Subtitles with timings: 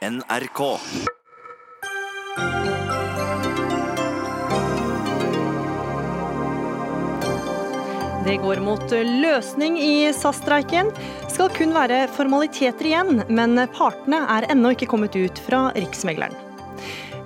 [0.00, 0.78] NRK.
[8.24, 10.88] Det går mot løsning i SAS-streiken.
[11.28, 16.32] Skal kun være formaliteter igjen, men partene er ennå ikke kommet ut fra Riksmegleren.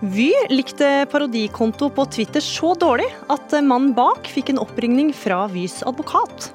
[0.02, 5.78] Vy likte parodikonto på Twitter så dårlig at mannen bak fikk en oppringning fra Vys
[5.86, 6.50] advokat.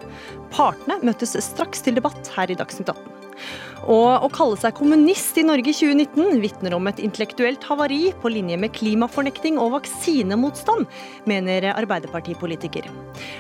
[0.51, 3.18] Partene møttes straks til debatt her i Dagsnytt 18.
[3.87, 8.31] Og å kalle seg kommunist i Norge i 2019 vitner om et intellektuelt havari på
[8.33, 10.89] linje med klimafornekting og vaksinemotstand,
[11.29, 12.89] mener Arbeiderpartipolitiker.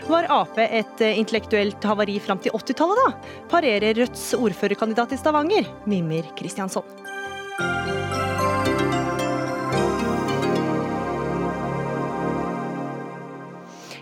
[0.09, 3.35] Var Ap et intellektuelt havari fram til 80-tallet, da?
[3.51, 6.87] Parerer Rødts ordførerkandidat i Stavanger, Mimir Kristiansson.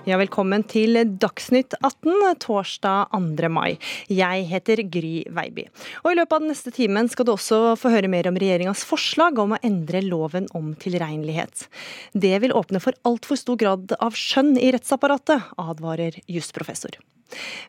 [0.08, 3.50] Ja, velkommen til Dagsnytt 18 torsdag 2.
[3.52, 3.74] mai.
[4.08, 5.66] Jeg heter Gry Veiby.
[6.06, 8.86] Og I løpet av den neste timen skal du også få høre mer om regjeringas
[8.88, 11.68] forslag om å endre loven om tilregnelighet.
[12.16, 16.96] Det vil åpne for altfor stor grad av skjønn i rettsapparatet, advarer jusprofessor.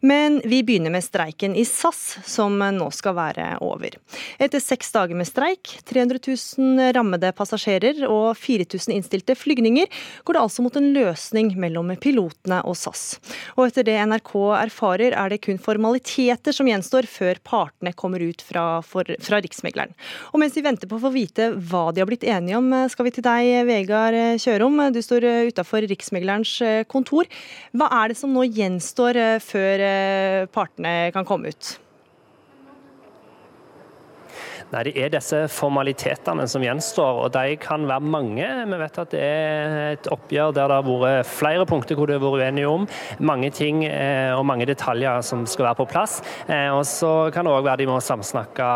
[0.00, 3.96] Men vi begynner med streiken i SAS, som nå skal være over.
[4.38, 6.20] Etter seks dager med streik, 300
[6.58, 9.88] 000 rammede passasjerer og 4000 innstilte flygninger,
[10.24, 13.18] går det altså mot en løsning mellom pilotene og SAS.
[13.56, 18.44] Og etter det NRK erfarer, er det kun formaliteter som gjenstår før partene kommer ut
[18.44, 19.94] fra, for, fra Riksmegleren.
[20.32, 23.08] Og mens vi venter på å få vite hva de har blitt enige om, skal
[23.08, 24.80] vi til deg, Vegard Kjørom.
[24.94, 26.54] Du står utafor Riksmeglerens
[26.90, 27.28] kontor.
[27.76, 29.18] Hva er det som nå gjenstår
[29.48, 31.76] før eh, partene kan komme ut?
[34.68, 38.44] Nei, Det er disse formalitetene som gjenstår, og de kan være mange.
[38.68, 42.18] Vi vet at det er et oppgjør der det har vært flere punkter hvor det
[42.18, 42.84] har vært uenige om.
[43.24, 46.18] Mange ting eh, og mange detaljer som skal være på plass.
[46.46, 48.68] Eh, og så kan det òg være de må samsnakke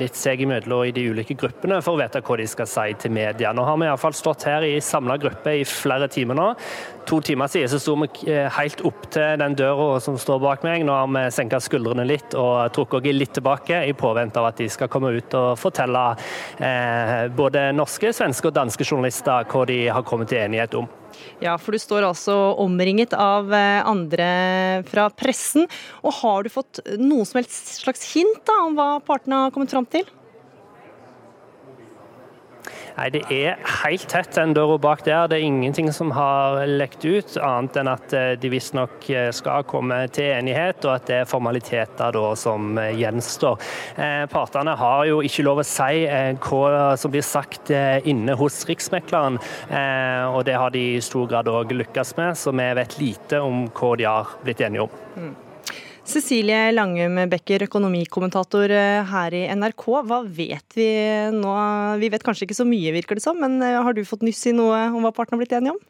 [0.00, 3.14] litt seg imellom i de ulike gruppene for å vite hva de skal si til
[3.14, 3.54] media.
[3.54, 6.52] Nå har vi iallfall stått her i samla gruppe i flere timer nå.
[7.08, 10.66] To timer siden så sto vi eh, helt opp til den døra som står bak
[10.66, 10.82] meg.
[10.84, 14.60] Nå har vi senka skuldrene litt og trukket oss litt tilbake i påvente av at
[14.60, 16.04] de skal komme ut og fortelle
[16.56, 20.88] eh, både norske, svenske og danske journalister hva de har kommet til enighet om.
[21.42, 24.28] Ja, for du står altså omringet av eh, andre
[24.88, 25.68] fra pressen.
[26.04, 29.74] Og har du fått noen som helst slags hint da, om hva partene har kommet
[29.74, 30.06] fram til?
[32.98, 35.28] Nei, Det er helt tett den døra bak der.
[35.30, 39.66] Det er ingenting som har lekt ut, annet enn at eh, de visstnok eh, skal
[39.68, 43.58] komme til enighet, og at det er formaliteter da som eh, gjenstår.
[44.32, 46.04] Partene har jo ikke lov å si
[46.42, 49.38] hva som blir sagt inne hos Riksmekleren,
[50.34, 53.66] og det har de i stor grad òg lykkes med, så vi vet lite om
[53.74, 55.04] hva de har blitt enige om.
[55.18, 55.36] Mm.
[56.08, 59.84] Cecilie Langum Becker, økonomikommentator eh, her i NRK.
[60.08, 60.88] Hva vet vi
[61.36, 61.52] nå?
[62.00, 64.46] Vi vet kanskje ikke så mye, virker det som, men eh, har du fått nyss
[64.48, 65.82] i noe om hva partene har blitt enige om?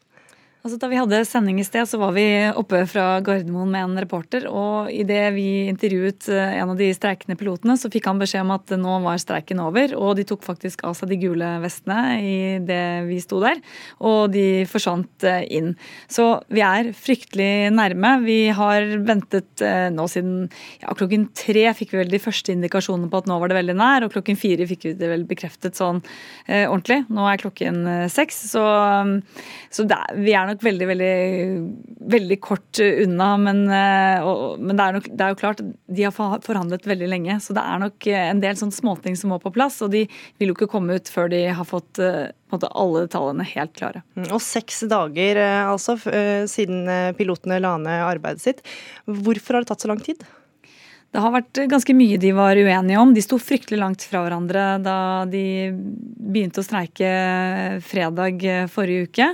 [0.68, 4.00] Altså, da vi hadde sending i sted, så var vi oppe fra Gardermoen med en
[4.02, 4.44] reporter.
[4.52, 8.52] Og idet vi intervjuet eh, en av de streikende pilotene, så fikk han beskjed om
[8.52, 9.94] at nå var streiken over.
[9.96, 12.34] Og de tok faktisk av seg de gule vestene i
[12.68, 13.62] det vi sto der.
[14.04, 15.70] Og de forsvant eh, inn.
[16.04, 18.12] Så vi er fryktelig nærme.
[18.26, 20.50] Vi har ventet eh, nå siden
[20.82, 23.78] ja, klokken tre fikk vi vel de første indikasjonene på at nå var det veldig
[23.80, 24.04] nær.
[24.04, 26.04] Og klokken fire fikk vi det vel bekreftet sånn
[26.44, 27.00] ordentlig.
[27.08, 28.44] Nå er klokken seks.
[28.52, 28.68] Så,
[29.72, 31.12] så der, vi er nok veldig, veldig,
[32.12, 33.28] veldig kort unna.
[33.42, 35.62] Men, eh, og, men det, er nok, det, er jo klart,
[35.98, 36.14] de har
[36.44, 37.38] forhandlet veldig lenge.
[37.44, 39.80] Så det er nok en del sånn småting som må på plass.
[39.84, 40.04] Og de
[40.40, 44.04] vil jo ikke komme ut før de har fått eh, måte, alle tallene helt klare.
[44.18, 45.98] Mm, og seks dager eh, altså
[46.48, 46.88] siden
[47.18, 48.66] pilotene la ned arbeidet sitt.
[49.06, 50.26] Hvorfor har det tatt så lang tid?
[51.08, 53.14] Det har vært ganske mye de var uenige om.
[53.16, 57.08] De sto fryktelig langt fra hverandre da de begynte å streike
[57.80, 59.28] fredag forrige uke.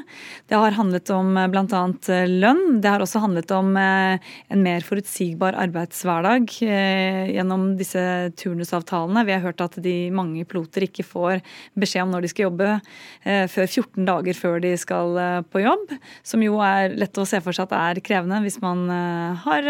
[0.47, 1.81] Det har handlet om bl.a.
[2.31, 2.62] lønn.
[2.79, 4.23] Det har også handlet om eh,
[4.55, 8.05] en mer forutsigbar arbeidshverdag eh, gjennom disse
[8.39, 9.27] turnusavtalene.
[9.27, 11.43] Vi har hørt at de mange piloter ikke får
[11.75, 15.19] beskjed om når de skal jobbe eh, før 14 dager før de skal
[15.50, 15.91] på jobb,
[16.23, 18.87] som jo er lett å se for seg at er krevende hvis man
[19.43, 19.67] har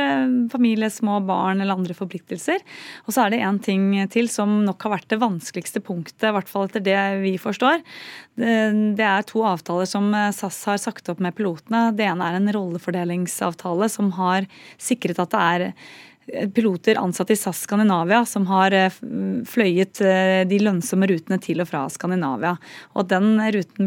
[0.53, 2.63] familie, små barn eller andre forpliktelser.
[3.07, 6.35] Og så er det en ting til som nok har vært det vanskeligste punktet, i
[6.35, 7.83] hvert fall etter det vi forstår.
[8.37, 11.87] Det er to avtaler som SAS har sagt opp med pilotene.
[11.97, 14.49] Det ene er en rollefordelingsavtale som har
[14.83, 15.69] sikret at det er
[16.55, 18.93] piloter ansatt i SAS Skandinavia som har eh,
[19.49, 22.55] fløyet eh, de lønnsomme rutene til og fra Skandinavia.
[22.95, 23.37] Og at den,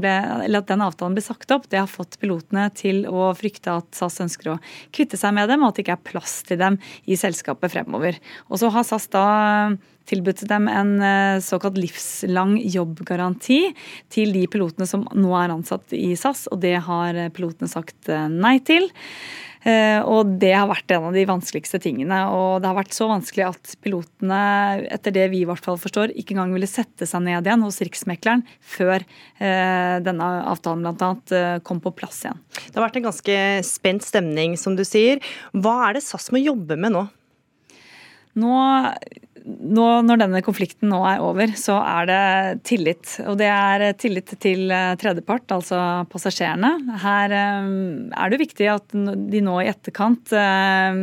[0.01, 0.13] ble,
[0.45, 4.21] at den, avtalen ble sagt opp, det har fått pilotene til å frykte at SAS
[4.27, 4.59] ønsker å
[4.95, 8.19] kvitte seg med dem, og at det ikke er plass til dem i selskapet fremover.
[8.51, 9.27] Og så har SAS da
[10.07, 10.93] tilbudt dem en
[11.43, 13.57] såkalt livslang jobbgaranti
[14.13, 18.55] til de pilotene som nå er ansatt i SAS, og det har pilotene sagt nei
[18.63, 18.87] til.
[19.63, 22.19] Eh, og det har vært en av de vanskeligste tingene.
[22.33, 24.41] Og det har vært så vanskelig at pilotene,
[24.93, 27.81] etter det vi i hvert fall forstår, ikke engang ville sette seg ned igjen hos
[27.83, 31.11] Riksmekleren før eh, denne avtalen bl.a.
[31.33, 32.41] Eh, kom på plass igjen.
[32.67, 33.37] Det har vært en ganske
[33.67, 35.23] spent stemning, som du sier.
[35.57, 37.07] Hva er det SAS må jobbe med nå?
[38.37, 38.59] Nå
[39.47, 42.23] nå, når denne konflikten nå er over, så er det
[42.67, 43.13] tillit.
[43.27, 45.79] Og det er tillit til eh, tredjepart, altså
[46.11, 46.73] passasjerene.
[47.03, 47.71] Her eh,
[48.11, 50.99] er det viktig at de nå i etterkant eh,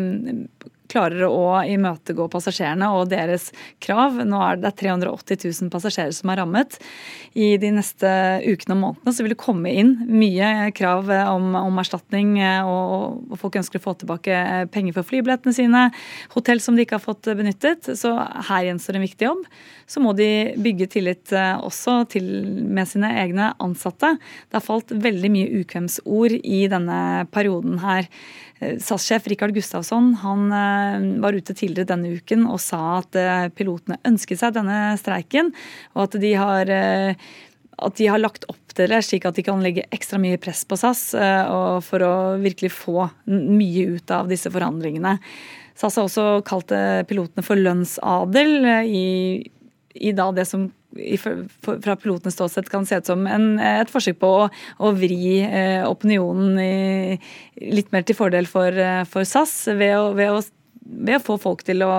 [0.95, 3.51] klarer å imøtegå passasjerene og deres
[3.83, 4.21] krav.
[4.25, 6.79] Nå er det 380 000 passasjerer som er rammet.
[7.35, 8.11] I de neste
[8.47, 13.39] ukene og månedene så vil det komme inn mye krav om, om erstatning, og, og,
[13.41, 14.41] folk ønsker å få tilbake
[14.75, 15.87] penger for flybillettene sine,
[16.35, 17.91] hotell som de ikke har fått benyttet.
[17.99, 19.43] Så her gjenstår en viktig jobb.
[19.91, 22.27] Så må de bygge tillit eh, også til,
[22.65, 24.15] med sine egne ansatte.
[24.49, 26.99] Det har falt veldig mye ukvemsord i denne
[27.35, 28.09] perioden her.
[28.61, 30.84] Eh, SAS-sjef Rikard Gustavsson han eh,
[31.23, 35.53] var ute tidligere denne uken og sa at eh, pilotene ønsket seg denne streiken,
[35.97, 36.73] og at de har
[37.85, 40.61] at de har lagt opp til det, slik at de kan legge ekstra mye press
[40.69, 41.09] på SAS
[41.83, 45.17] for å virkelig få mye ut av disse forhandlingene.
[45.75, 46.71] SAS har også kalt
[47.11, 49.09] pilotene for lønnsadel i,
[50.07, 50.69] i det som
[51.83, 54.49] fra pilotenes ståsted kan se ut som en, et forsøk på å,
[54.79, 57.19] å vri eh, opinionen i,
[57.75, 60.43] litt mer til fordel for, eh, for SAS, ved å, ved, å,
[60.85, 61.93] ved å, få folk til å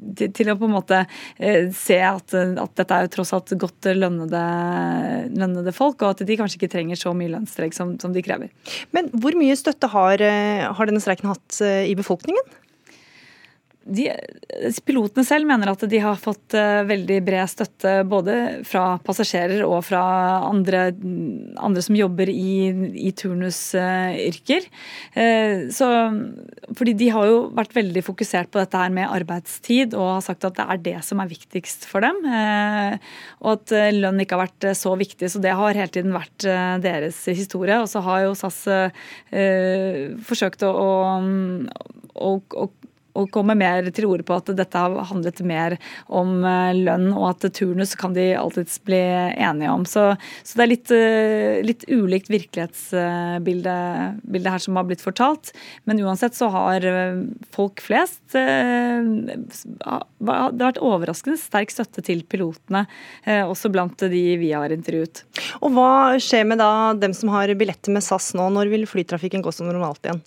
[0.00, 1.02] til, å på en måte
[1.36, 4.40] eh, se at, at, dette er jo tross alt godt lønnede,
[5.34, 8.48] lønnede, folk, og at de kanskje ikke trenger så mye lønnsstreik som, som, de krever.
[8.96, 10.24] Men hvor mye støtte har,
[10.72, 12.48] har denne streiken hatt i befolkningen?
[13.80, 14.10] De,
[14.84, 18.34] pilotene selv mener at de har fått uh, veldig bred støtte både
[18.68, 20.02] fra passasjerer og fra
[20.44, 20.90] andre,
[21.56, 22.68] andre som jobber i,
[23.00, 24.66] i turnusyrker.
[25.16, 30.16] Uh, uh, fordi de har jo vært veldig fokusert på dette her med arbeidstid og
[30.18, 32.20] har sagt at det er det som er viktigst for dem.
[32.28, 32.98] Eh,
[33.40, 35.30] og at lønn ikke har vært så viktig.
[35.32, 36.46] Så det har hele tiden vært
[36.84, 37.80] deres historie.
[37.80, 38.60] Og så har jo SAS
[40.28, 40.74] forsøkt å,
[42.14, 42.68] å, å
[43.18, 45.76] å komme mer til orde på at dette har handlet mer
[46.06, 49.84] om eh, lønn, og at turnus kan de alltids bli enige om.
[49.88, 50.14] Så,
[50.46, 55.52] så det er litt, eh, litt ulikt virkelighetsbilde her som har blitt fortalt.
[55.88, 57.22] Men uansett så har eh,
[57.54, 58.38] folk flest Det
[59.82, 62.84] har vært overraskende sterk støtte til pilotene,
[63.26, 65.24] også blant de vi har intervjuet.
[65.64, 65.90] Og hva
[66.22, 68.46] skjer med da dem som har billetter med SAS nå?
[68.54, 70.22] Når vil flytrafikken gå som normalt igjen?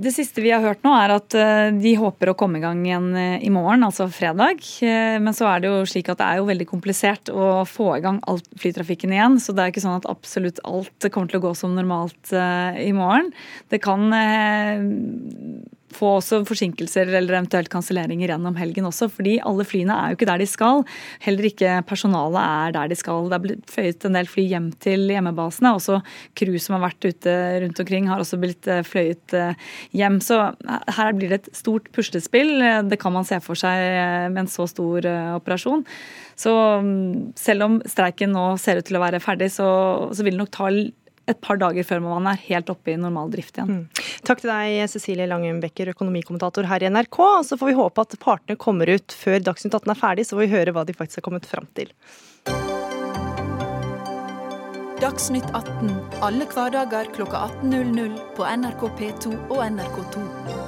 [0.00, 2.80] Det siste vi har hørt nå, er at eh, de håper å komme i gang
[2.86, 4.62] igjen eh, i morgen, altså fredag.
[4.84, 7.90] Eh, men så er det jo slik at det er jo veldig komplisert å få
[7.98, 9.38] i gang all flytrafikken igjen.
[9.42, 12.90] Så det er ikke sånn at absolutt alt kommer til å gå som normalt i
[12.96, 13.32] morgen.
[13.72, 14.08] Det kan
[15.94, 19.08] få også forsinkelser eller eventuelt kanselleringer gjennom helgen også.
[19.12, 20.84] Fordi alle flyene er jo ikke der de skal.
[21.24, 23.28] Heller ikke personalet er der de skal.
[23.30, 25.74] Det er blitt føyet en del fly hjem til hjemmebasene.
[25.78, 26.00] Også
[26.38, 29.68] crew som har vært ute rundt omkring har også blitt eh, fløyet eh,
[29.98, 30.20] hjem.
[30.24, 30.40] Så
[30.98, 32.56] her blir det et stort puslespill.
[32.88, 35.06] Det kan man se for seg eh, med en så stor
[35.36, 35.84] operasjon.
[36.38, 36.52] Så
[36.82, 39.68] mm, selv om streiken nå ser ut til å være ferdig, så,
[40.14, 40.70] så vil det nok ta
[41.30, 43.82] et par dager før man er helt oppe i normal drift igjen.
[43.82, 44.04] Mm.
[44.26, 47.20] Takk til deg, Cecilie Langen Becker, økonomikommentator her i NRK.
[47.48, 50.44] Så får vi håpe at partene kommer ut før Dagsnytt 18 er ferdig, så får
[50.46, 51.92] vi høre hva de faktisk har kommet fram til.
[55.02, 55.90] Dagsnytt 18
[56.22, 60.61] alle hverdager klokka 18.00 på NRK P2 og NRK2.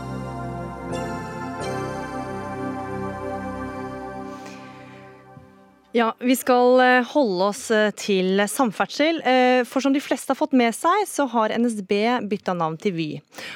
[5.94, 9.20] Ja, Vi skal eh, holde oss eh, til samferdsel.
[9.22, 11.92] Eh, for som de fleste har fått med seg, så har NSB
[12.26, 13.06] bytta navn til Vy.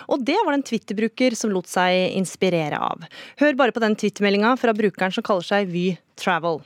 [0.06, 3.02] Og det var det en Twitter-bruker som lot seg inspirere av.
[3.42, 6.62] Hør bare på den Twitter-meldinga fra brukeren som kaller seg Vy Travel.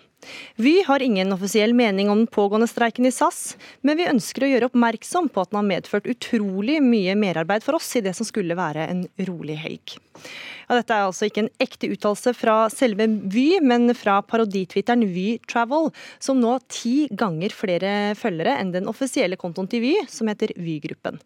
[0.61, 4.51] Vy har ingen offisiell mening om den pågående streiken i SAS, men vi ønsker å
[4.53, 8.29] gjøre oppmerksom på at den har medført utrolig mye merarbeid for oss i det som
[8.29, 9.97] skulle være en rolig helg.
[10.73, 15.35] Ja, dette er altså ikke en ekte uttalelse fra selve Vy, men fra paroditwitteren Vy
[15.45, 20.31] Travel, som nå har ti ganger flere følgere enn den offisielle kontoen til Vy, som
[20.33, 21.21] heter Vy-gruppen.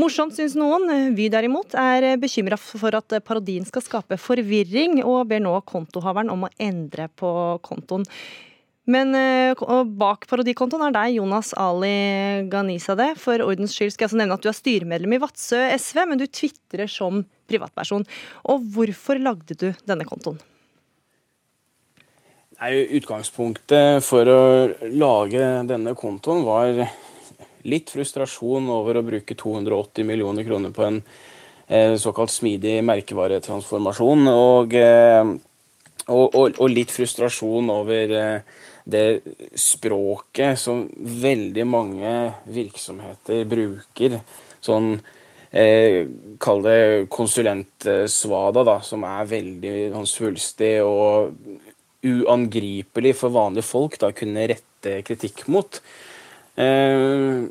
[0.00, 0.88] Morsomt, syns noen.
[1.12, 6.48] Vy derimot er bekymra for at parodien skal skape forvirring, og ber nå kontohaveren om
[6.48, 7.28] å endre på
[7.60, 8.08] kontoen.
[8.86, 9.64] Men eh,
[9.98, 13.16] bak parodikontoen er deg, Jonas Ali Ghanizadeh.
[13.18, 16.20] For ordens skyld skal jeg altså nevne at du er styremedlem i Vadsø SV, men
[16.20, 18.06] du tvitrer som privatperson.
[18.52, 20.38] Og hvorfor lagde du denne kontoen?
[22.56, 24.42] Nei, Utgangspunktet for å
[24.88, 26.86] lage denne kontoen var
[27.66, 31.00] litt frustrasjon over å bruke 280 millioner kroner på en
[31.66, 34.30] eh, såkalt smidig merkevaretransformasjon.
[34.30, 35.34] Og, eh,
[36.06, 38.16] og, og, og, litt frustrasjon over
[38.86, 39.20] det
[39.58, 42.12] språket som veldig mange
[42.54, 44.20] virksomheter bruker.
[44.62, 44.94] Sånn
[45.50, 46.06] eh,
[46.42, 46.80] Kall det
[47.12, 51.34] konsulentsvada, da, som er veldig sånn svulstig og
[52.06, 55.80] uangripelig for vanlige folk da kunne rette kritikk mot.
[56.54, 57.46] Eh,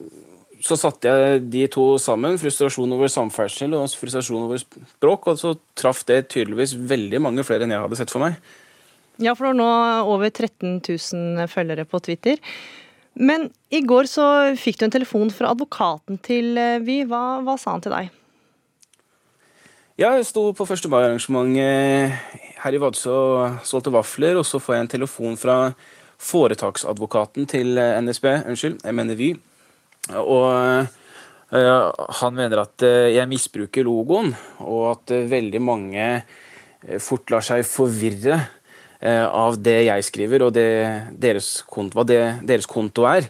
[0.65, 5.51] så satte jeg de to sammen, frustrasjon over samferdsel og frustrasjon over språk, og så
[5.77, 8.39] traff det tydeligvis veldig mange flere enn jeg hadde sett for meg.
[9.21, 9.69] Ja, for du har nå
[10.11, 12.41] over 13 000 følgere på Twitter.
[13.15, 14.25] Men i går så
[14.59, 17.03] fikk du en telefon fra advokaten til eh, Vy.
[17.07, 18.09] Hva, hva sa han til deg?
[19.95, 20.89] Ja, jeg sto på 1.
[20.91, 25.57] mai-arrangementet her i Vadsø og solgte vafler, og så får jeg en telefon fra
[26.19, 29.31] foretaksadvokaten til eh, NSB, unnskyld, jeg mener Vy.
[30.19, 30.51] Og
[31.55, 31.87] øh,
[32.19, 36.09] han mener at jeg misbruker logoen, og at veldig mange
[37.01, 38.41] fort lar seg forvirre
[39.05, 40.69] av det jeg skriver, og det
[41.21, 43.27] deres konto, hva det, deres konto er.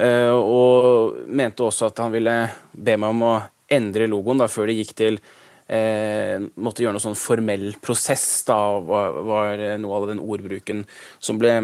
[0.00, 2.36] og mente også at han ville
[2.72, 3.34] be meg om å
[3.70, 5.20] endre logoen da, før det gikk til
[5.70, 10.84] eh, måtte gjøre noe sånn formell prosess, da, var, var, noe av den ordbruken
[11.22, 11.56] som ble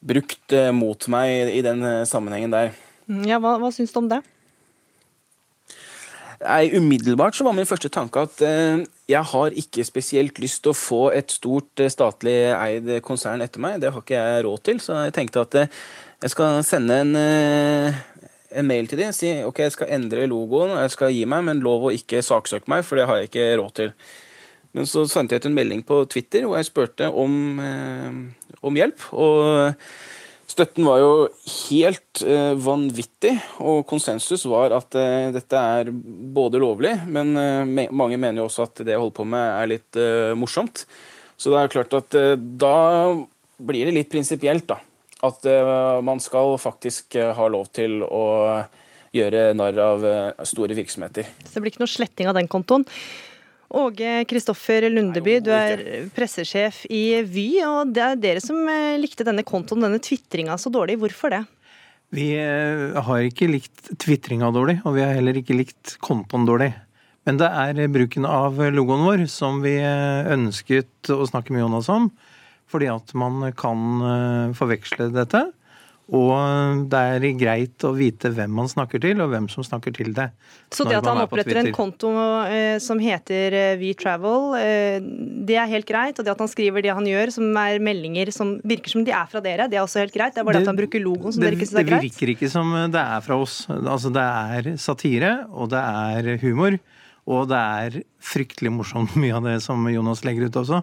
[0.00, 2.74] brukt eh, mot meg i den eh, sammenhengen der.
[3.26, 4.22] Ja, Hva, hva syns du om det?
[6.40, 8.80] Nei, Umiddelbart så var min første tanke at eh,
[9.12, 13.60] jeg har ikke spesielt lyst til å få et stort eh, statlig eid konsern etter
[13.60, 13.76] meg.
[13.82, 15.76] Det har ikke jeg råd til, så jeg tenkte at eh,
[16.24, 20.82] jeg skal sende en, en mail til dem, si ok, jeg skal endre logoen og
[20.84, 23.46] jeg skal gi meg, men lov å ikke saksøke meg, for det har jeg ikke
[23.60, 23.94] råd til.
[24.76, 28.80] Men så sendte jeg ut en melding på Twitter hvor jeg spurte om, eh, om
[28.80, 29.10] hjelp.
[29.12, 29.74] Og
[30.50, 31.12] støtten var jo
[31.68, 37.86] helt eh, vanvittig, og konsensus var at eh, dette er både lovlig, men eh, me
[37.94, 40.84] mange mener jo også at det jeg holder på med, er litt eh, morsomt.
[41.40, 42.76] Så det er klart at eh, da
[43.60, 44.80] blir det litt prinsipielt, da
[45.20, 48.22] at uh, man skal faktisk ha lov til å
[49.12, 50.06] gjøre narr av
[50.48, 51.26] store virksomheter.
[51.44, 52.86] Så det blir ikke noe sletting av den kontoen.
[53.70, 55.82] Åge Kristoffer Lundeby, du er
[56.16, 58.58] pressesjef i Vy, og det er dere som
[58.98, 60.98] likte denne kontoen, denne tvitringa, så dårlig.
[60.98, 61.44] Hvorfor det?
[62.10, 66.72] Vi har ikke likt tvitringa dårlig, og vi har heller ikke likt kontoen dårlig.
[67.28, 72.10] Men det er bruken av logoen vår som vi ønsket å snakke med Jonas om
[72.70, 75.40] fordi at man kan eh, forveksle dette.
[76.10, 80.10] Og det er greit å vite hvem man snakker til, og hvem som snakker til
[80.16, 80.26] det.
[80.74, 82.10] Så det at han oppretter en konto
[82.50, 84.98] eh, som heter eh, WeTravel, eh,
[85.46, 86.18] det er helt greit?
[86.18, 89.14] Og det at han skriver det han gjør, som er meldinger som virker som de
[89.14, 90.34] er fra dere, det er også helt greit?
[90.34, 92.06] Det er bare det, at han bruker logoen som det, dere ikke syns er greit?
[92.06, 93.60] Det virker ikke som det er fra oss.
[93.78, 96.80] Altså det er satire, og det er humor.
[97.30, 100.82] Og det er fryktelig morsomt, mye av det som Jonas legger ut også.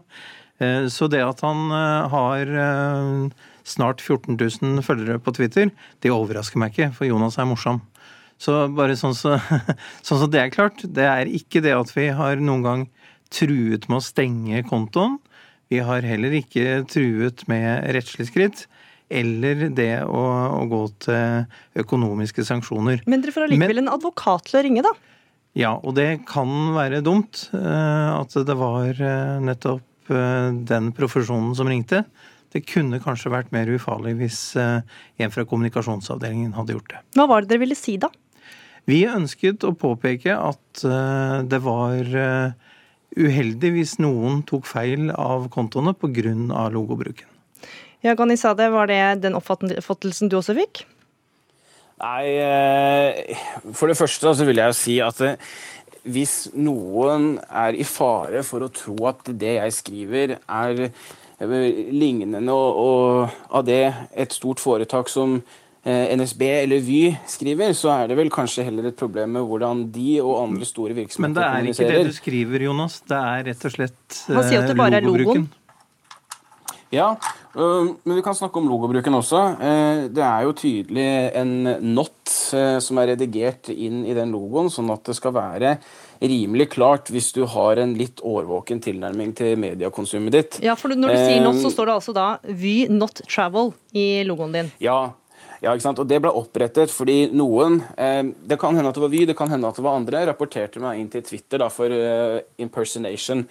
[0.64, 5.72] Eh, så det at han eh, har eh, snart 14 000 følgere på Twitter,
[6.04, 7.82] det overrasker meg ikke, for Jonas er morsom.
[8.42, 9.38] Så bare sånn så,
[10.06, 10.84] sånn så det er klart.
[10.84, 12.86] Det er ikke det at vi har noen gang
[13.34, 15.18] truet med å stenge kontoen.
[15.68, 18.68] Vi har heller ikke truet med rettslig skritt.
[19.08, 20.22] Eller det å,
[20.60, 21.46] å gå til
[21.80, 23.06] økonomiske sanksjoner.
[23.08, 24.92] Men dere får allikevel en advokat til å ringe, da?
[25.58, 29.00] Ja, og det kan være dumt at det var
[29.42, 32.04] nettopp Eh, den profesjonen som ringte.
[32.56, 34.80] Det kunne kanskje vært mer ufarlig hvis eh,
[35.20, 37.04] en fra kommunikasjonsavdelingen hadde gjort det.
[37.18, 38.12] Hva var det dere ville si, da?
[38.88, 42.12] Vi ønsket å påpeke at eh, det var
[43.18, 46.36] uheldig hvis noen tok feil av kontoene pga.
[46.72, 47.28] logobruken.
[48.06, 50.86] Ja, Ghanizade, var det den oppfattelsen du også fikk?
[51.98, 52.30] Nei,
[53.74, 55.18] for det første så vil jeg jo si at
[56.08, 61.08] hvis noen er i fare for å tro at det jeg skriver, er eh,
[61.40, 65.38] lignende og, og av det et stort foretak som
[65.84, 69.86] eh, NSB eller Vy skriver, så er det vel kanskje heller et problem med hvordan
[69.94, 71.62] de og andre store virksomheter kommuniserer.
[71.62, 73.00] Men det er ikke det du skriver, Jonas.
[73.06, 75.48] Det er rett og slett Han sier at det bare er logoen.
[76.88, 77.18] Ja,
[77.52, 79.42] men vi kan snakke om logobruken også.
[80.08, 85.04] Det er jo tydelig en not som er redigert inn i den logoen, sånn at
[85.10, 85.74] det skal være
[86.22, 90.60] rimelig klart hvis du har en litt årvåken tilnærming til mediekonsumet ditt.
[90.66, 94.08] Ja, for når du sier not, så står det altså da Vy Not Travel i
[94.28, 94.72] logoen din.
[94.84, 95.14] Ja,
[95.62, 96.02] ja, ikke sant?
[96.02, 99.38] Og Det ble opprettet fordi noen eh, Det kan hende at det var Vy, det
[99.38, 100.26] kan hende at det var andre.
[100.30, 103.46] Rapporterte meg inn til Twitter da, for eh, impersonation.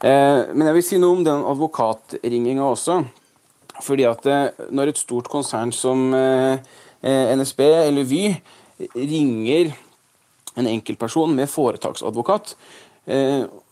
[0.00, 3.00] Eh, men jeg vil si noe om den advokatringinga også.
[3.80, 4.26] Fordi at
[4.70, 6.10] når et stort konsern som
[7.00, 8.26] NSB eller Vy
[8.92, 9.70] ringer
[10.60, 12.54] en enkeltperson med foretaksadvokat,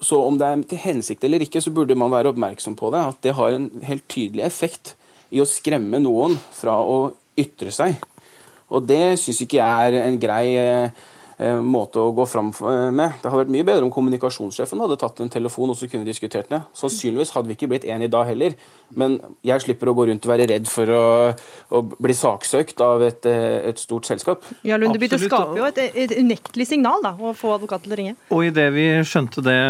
[0.02, 3.02] så om det er til hensikt eller ikke, så burde man være oppmerksom på det.
[3.12, 4.94] At det har en helt tydelig effekt
[5.30, 8.00] i å skremme noen fra å ytre seg.
[8.72, 10.90] Og det syns ikke jeg er en grei Eh,
[11.62, 13.14] måte å gå fram eh, med.
[13.22, 16.50] Det hadde vært mye bedre om kommunikasjonssjefen hadde tatt en telefon og så kunne diskutert
[16.50, 16.60] det.
[16.78, 18.56] Sannsynligvis hadde vi ikke blitt enige da heller,
[18.98, 21.04] men jeg slipper å gå rundt og være redd for å,
[21.70, 24.42] å bli saksøkt av et, eh, et stort selskap.
[24.66, 28.00] Ja, Lundeby, Det skaper jo et, et unektelig signal da, å få advokaten til å
[28.02, 28.16] ringe.
[28.34, 29.60] Og idet vi skjønte det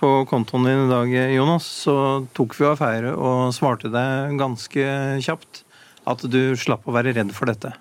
[0.00, 1.98] på kontoen din i dag, Jonas, så
[2.36, 4.88] tok vi affære og svarte deg ganske
[5.24, 5.64] kjapt
[6.08, 7.74] at du slapp å være redd for dette.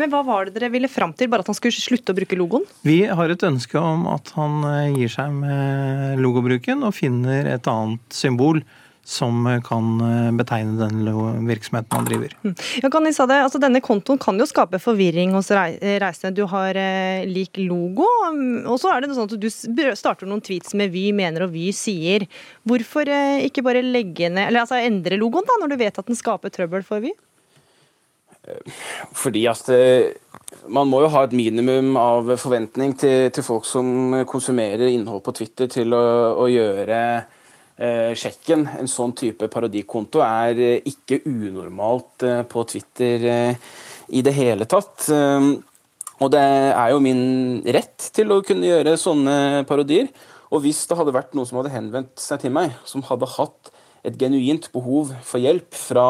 [0.00, 1.30] Men hva var det dere ville fram til?
[1.32, 2.64] Bare at han skulle slutte å bruke logoen?
[2.86, 7.70] Vi har et ønske om at han eh, gir seg med logobruken og finner et
[7.70, 8.62] annet symbol
[9.04, 12.32] som kan eh, betegne den virksomheten han driver.
[12.42, 12.54] Hm.
[12.82, 16.32] Ja, kan sa det, altså Denne kontoen kan jo skape forvirring hos reisende.
[16.34, 19.48] Du har eh, lik logo, mm, og så er det sånn at du
[19.98, 22.26] starter noen tweets med Vy mener og Vy sier.
[22.64, 26.10] Hvorfor eh, ikke bare legge ned, eller altså endre logoen da, når du vet at
[26.10, 27.12] den skaper trøbbel for Vy?
[29.16, 30.12] Fordi at eh,
[30.68, 35.34] man må jo ha et minimum av forventning til, til folk som konsumerer innhold på
[35.40, 36.04] Twitter, til å,
[36.44, 38.66] å gjøre eh, sjekken.
[38.80, 43.70] En sånn type parodikonto er ikke unormalt eh, på Twitter eh,
[44.14, 45.08] i det hele tatt.
[45.12, 45.50] Eh,
[46.22, 47.24] og det er jo min
[47.74, 50.12] rett til å kunne gjøre sånne parodier.
[50.54, 53.72] Og hvis det hadde vært noen som hadde henvendt seg til meg, som hadde hatt
[54.06, 56.06] et genuint behov for hjelp fra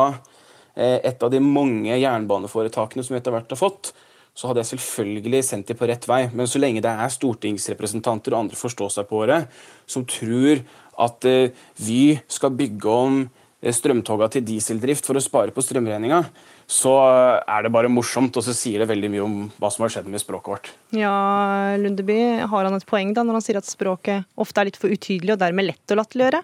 [0.74, 3.92] et av de mange jernbaneforetakene som vi etter hvert har fått,
[4.34, 6.24] så hadde jeg selvfølgelig sendt dem på rett vei.
[6.34, 9.44] Men så lenge det er stortingsrepresentanter og andre forstår seg på det,
[9.86, 10.64] som tror
[11.04, 16.24] at eh, Vy skal bygge om eh, strømtoga til dieseldrift for å spare på strømregninga,
[16.70, 16.94] så
[17.44, 20.10] er det bare morsomt, og så sier det veldig mye om hva som har skjedd
[20.10, 20.70] med språket vårt.
[20.96, 21.14] Ja,
[21.78, 22.18] Lundeby,
[22.50, 25.36] har han et poeng da når han sier at språket ofte er litt for utydelig
[25.36, 26.42] og dermed lett å latterliggjøre?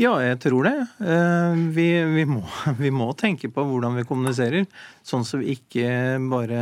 [0.00, 0.74] Ja, jeg tror det.
[1.04, 2.40] Eh, vi, vi, må,
[2.80, 4.64] vi, må, tenke på hvordan vi kommuniserer,
[5.06, 6.60] sånn så vi ikke bare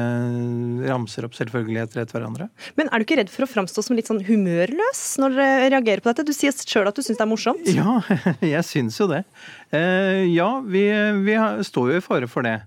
[0.88, 2.48] ramser opp selvfølgeligheter etter hverandre.
[2.80, 6.02] Men er du ikke redd for å framstå som litt sånn humørløs når dere reagerer
[6.02, 6.26] på dette?
[6.26, 7.70] Du sier sjøl at du syns det er morsomt.
[7.70, 8.00] Ja,
[8.54, 9.22] jeg syns jo det.
[9.70, 10.88] Eh, ja, vi,
[11.22, 12.58] vi står jo i fare for det.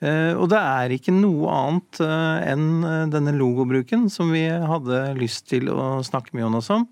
[0.00, 2.68] Eh, og det er ikke noe annet enn
[3.12, 6.88] denne logobruken som vi hadde lyst til å snakke med Jonas om.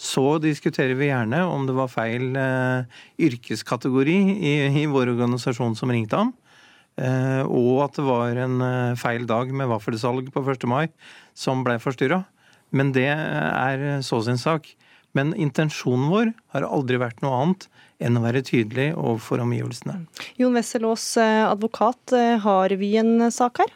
[0.00, 5.92] Så diskuterer vi gjerne om det var feil eh, yrkeskategori i, i, vår organisasjon som
[5.94, 6.32] ringte ham.
[6.98, 10.66] Eh, og at det var en eh, feil dag med vaffelsalg på 1.
[10.70, 10.88] mai
[11.34, 12.24] som ble forstyrra.
[12.74, 14.72] Men det er så sin sak.
[15.14, 17.68] Men intensjonen vår har aldri vært noe annet
[18.02, 20.00] enn å være tydelig overfor omgivelsene.
[20.40, 23.70] Jon Wessel Aas, advokat, eh, har vi en sak her?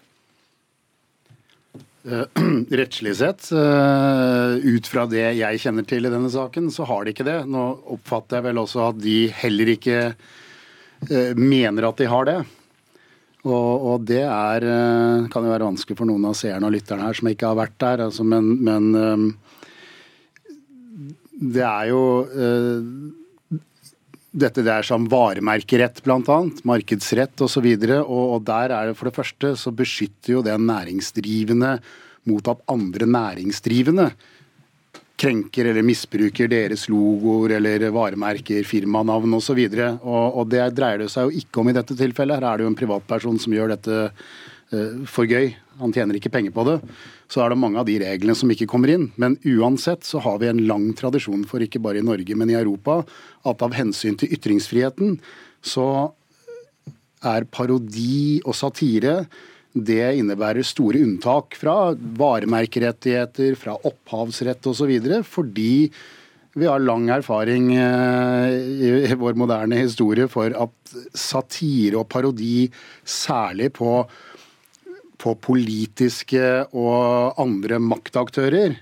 [2.07, 2.25] Eh,
[2.71, 7.15] rettslig sett, eh, ut fra det jeg kjenner til i denne saken, så har de
[7.15, 7.41] ikke det.
[7.51, 7.65] Nå
[7.97, 12.39] oppfatter jeg vel også at de heller ikke eh, mener at de har det.
[13.49, 14.65] Og, og det er,
[15.31, 17.77] kan jo være vanskelig for noen av seerne og lytterne her som ikke har vært
[17.81, 18.03] der.
[18.09, 19.39] Altså, men, men,
[21.39, 22.03] det er jo
[24.31, 26.39] dette der som varemerkerett, bl.a.
[26.69, 27.65] Markedsrett osv.
[27.65, 31.79] Og, så og, og der er det for det første så beskytter jo den næringsdrivende
[32.29, 34.11] mot at andre næringsdrivende
[35.19, 39.59] krenker eller misbruker deres logoer eller varemerker, firmanavn osv.
[39.59, 42.39] Og, og, og det dreier det seg jo ikke om i dette tilfellet.
[42.39, 45.51] Her er det jo en privatperson som gjør dette uh, for gøy.
[45.79, 46.77] Han tjener ikke penger på det.
[47.31, 49.09] Så er det mange av de reglene som ikke kommer inn.
[49.17, 52.59] Men uansett så har vi en lang tradisjon for, ikke bare i Norge, men i
[52.59, 53.03] Europa,
[53.49, 55.19] at av hensyn til ytringsfriheten
[55.65, 55.89] så
[57.27, 59.23] er parodi og satire
[59.79, 64.95] det innebærer store unntak fra varemerkerettigheter, fra opphavsrett osv.
[65.29, 65.73] Fordi
[66.59, 68.55] vi har lang erfaring eh,
[68.89, 72.67] i vår moderne historie for at satire og parodi,
[73.05, 74.01] særlig på
[75.19, 78.77] på politiske og andre maktaktører,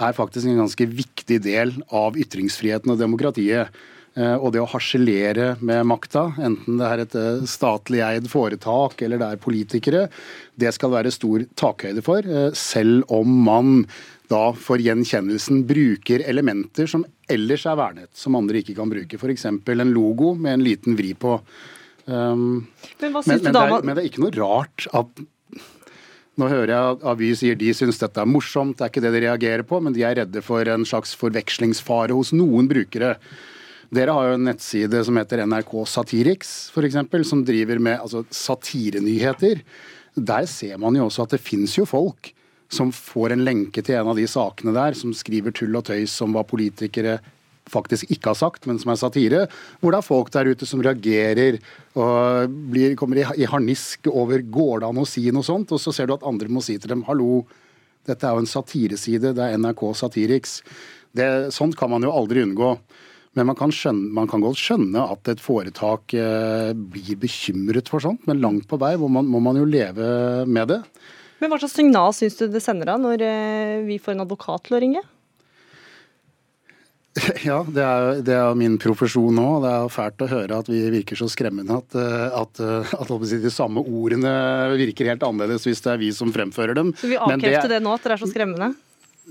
[0.00, 3.74] er faktisk en ganske viktig del av ytringsfriheten og demokratiet.
[4.18, 9.04] Eh, og det å harselere med makta, enten det er et eh, statlig eid foretak
[9.06, 10.06] eller det er politikere,
[10.58, 13.84] det skal være stor takhøyde for, eh, selv om man
[14.30, 19.18] da for gjenkjennelsen bruker elementer som ellers er vernet, som andre ikke kan bruke.
[19.18, 19.46] F.eks.
[19.46, 21.38] en logo med en liten vri på.
[22.06, 22.66] Um,
[23.00, 25.20] men, men, men, det er, men, det er, ikke noe rart at
[26.40, 29.12] nå hører jeg at Avy sier de syns dette er morsomt, det er ikke det
[29.14, 33.14] de reagerer på, men de er redde for en slags forvekslingsfare hos noen brukere.
[33.90, 39.64] Dere har jo en nettside som heter NRK Satiriks, f.eks., som driver med altså, satirenyheter.
[40.14, 42.32] Der ser man jo også at det fins jo folk
[42.70, 46.14] som får en lenke til en av de sakene der, som skriver tull og tøys
[46.22, 47.18] om hva politikere
[47.70, 49.42] faktisk ikke har sagt, men som er satire.
[49.80, 51.60] Hvor det er folk der ute som reagerer
[51.98, 55.82] og blir, kommer i, i harnisk over går det an å si noe sånt, og
[55.82, 57.44] så ser du at andre må si til dem hallo,
[58.08, 60.60] dette er jo en satireside, det er NRK Satiriks.
[61.16, 62.74] Det, sånt kan man jo aldri unngå.
[63.38, 68.02] Men man kan, skjønne, man kan godt skjønne at et foretak eh, blir bekymret for
[68.02, 70.08] sånt, men langt på vei må man, må man jo leve
[70.50, 70.80] med det.
[71.40, 74.66] Men Hva slags signal syns du det sender da, når eh, vi får en advokat
[74.66, 75.04] til å ringe?
[77.46, 79.46] Ja, det er, det er min profesjon nå.
[79.64, 83.10] Det er fælt å høre at vi virker så skremmende at, eh, at, eh, at,
[83.16, 84.34] at de samme ordene
[84.78, 86.94] virker helt annerledes hvis det er vi som fremfører dem.
[86.98, 88.72] Så vi avkrefter det, det, nå, at dere er så skremmende?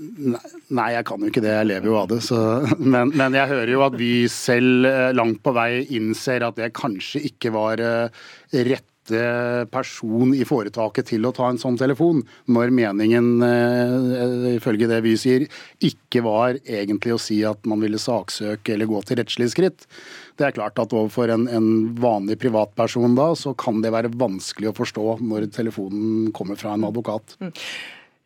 [0.00, 1.52] Nei, jeg kan jo ikke det.
[1.58, 2.20] Jeg lever jo av det.
[2.24, 2.38] Så,
[2.94, 6.72] men, men, jeg hører jo at vi selv eh, langt på vei innser at det
[6.76, 8.89] kanskje ikke var rett
[9.72, 15.16] person i foretaket til å ta en sånn telefon, når meningen, eh, ifølge det vi
[15.20, 15.46] sier,
[15.82, 19.86] ikke var egentlig å si at man ville saksøke eller gå til rettslige skritt.
[20.38, 21.70] Det er klart at overfor en, en
[22.00, 26.86] vanlig privatperson da, så kan det være vanskelig å forstå når telefonen kommer fra en
[26.88, 27.36] advokat.
[27.40, 27.52] Mm.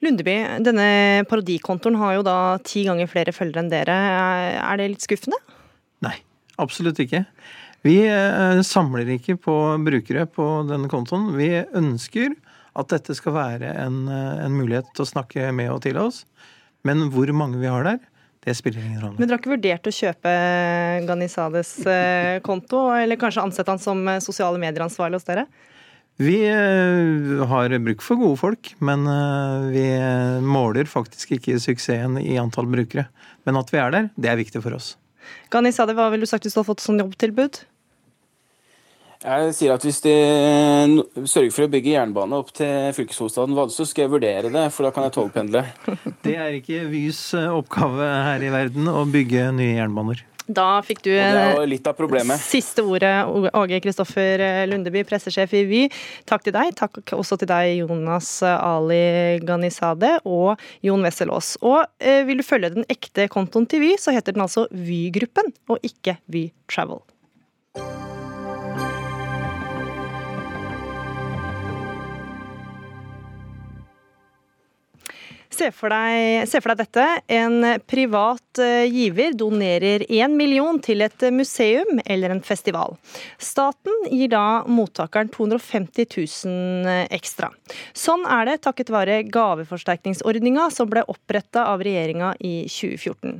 [0.05, 3.95] Lundeby, denne parodikontoen har jo da ti ganger flere følgere enn dere.
[4.61, 5.39] Er det litt skuffende?
[6.05, 6.19] Nei,
[6.61, 7.25] absolutt ikke.
[7.85, 11.35] Vi eh, samler ikke på brukere på denne kontoen.
[11.37, 12.33] Vi ønsker
[12.75, 16.23] at dette skal være en, eh, en mulighet til å snakke med og til oss.
[16.89, 17.99] Men hvor mange vi har der,
[18.45, 19.19] det spiller ingen rolle.
[19.19, 20.33] Men dere har ikke vurdert å kjøpe
[21.11, 25.45] Ghanizades eh, konto, eller kanskje ansette han som sosiale medier-ansvarlig hos dere?
[26.21, 29.03] Vi har bruk for gode folk, men
[29.75, 29.83] vi
[30.47, 33.09] måler faktisk ikke suksessen i antall brukere.
[33.43, 34.93] Men at vi er der, det er viktig for oss.
[35.51, 37.65] Ghanizade, hva ville du sagt hvis du hadde fått sånn jobbtilbud?
[39.25, 40.15] Jeg sier at hvis de
[41.25, 44.85] sørger for å bygge jernbane opp til fylkeshovedstaden Vadsø, så skal jeg vurdere det, for
[44.85, 45.65] da kan jeg togpendle.
[46.27, 50.21] Det er ikke Vys eh, oppgave her i verden å bygge nye jernbaner.
[50.45, 51.13] Da fikk du
[52.45, 53.15] siste ordet,
[53.57, 55.81] Åge Kristoffer Lundeby, pressesjef i Vy.
[56.29, 56.75] Takk til deg.
[56.77, 61.55] Takk også til deg, Jonas Ali Ghanizade og Jon Wesselås.
[61.65, 65.49] Og eh, vil du følge den ekte kontoen til Vy, så heter den altså Vy-gruppen,
[65.73, 67.01] og ikke Vy Travel.
[75.55, 77.05] Se for, deg, se for deg, dette.
[77.31, 82.97] En privat eh, giver donerer én million til et museum eller en festival.
[83.39, 87.53] Staten gir da mottakeren 250 000 eh, ekstra.
[87.95, 93.39] Sånn er det takket være gaveforsterkningsordninga som ble oppretta av regjeringa i 2014.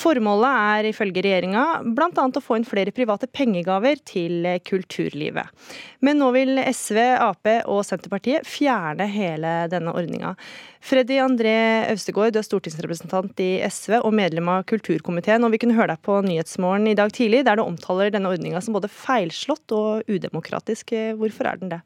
[0.00, 2.08] Formålet er ifølge regjeringa bl.a.
[2.24, 5.52] å få inn flere private pengegaver til kulturlivet.
[6.00, 10.36] Men nå vil SV, Ap og Senterpartiet fjerne hele denne ordninga.
[10.80, 11.52] Freddy André
[11.92, 15.44] Austegård, du er stortingsrepresentant i SV og medlem av kulturkomiteen.
[15.44, 18.62] og Vi kunne høre deg på Nyhetsmorgen i dag tidlig, der du omtaler denne ordninga
[18.64, 20.94] som både feilslått og udemokratisk.
[21.20, 21.82] Hvorfor er den det?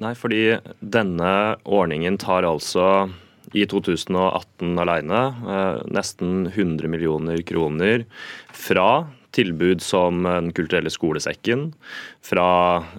[0.00, 1.32] Nei, fordi denne
[1.64, 3.08] ordningen tar altså
[3.56, 8.04] i 2018 alene eh, nesten 100 millioner kroner
[8.54, 11.70] fra tilbud som Den kulturelle skolesekken,
[12.24, 12.48] fra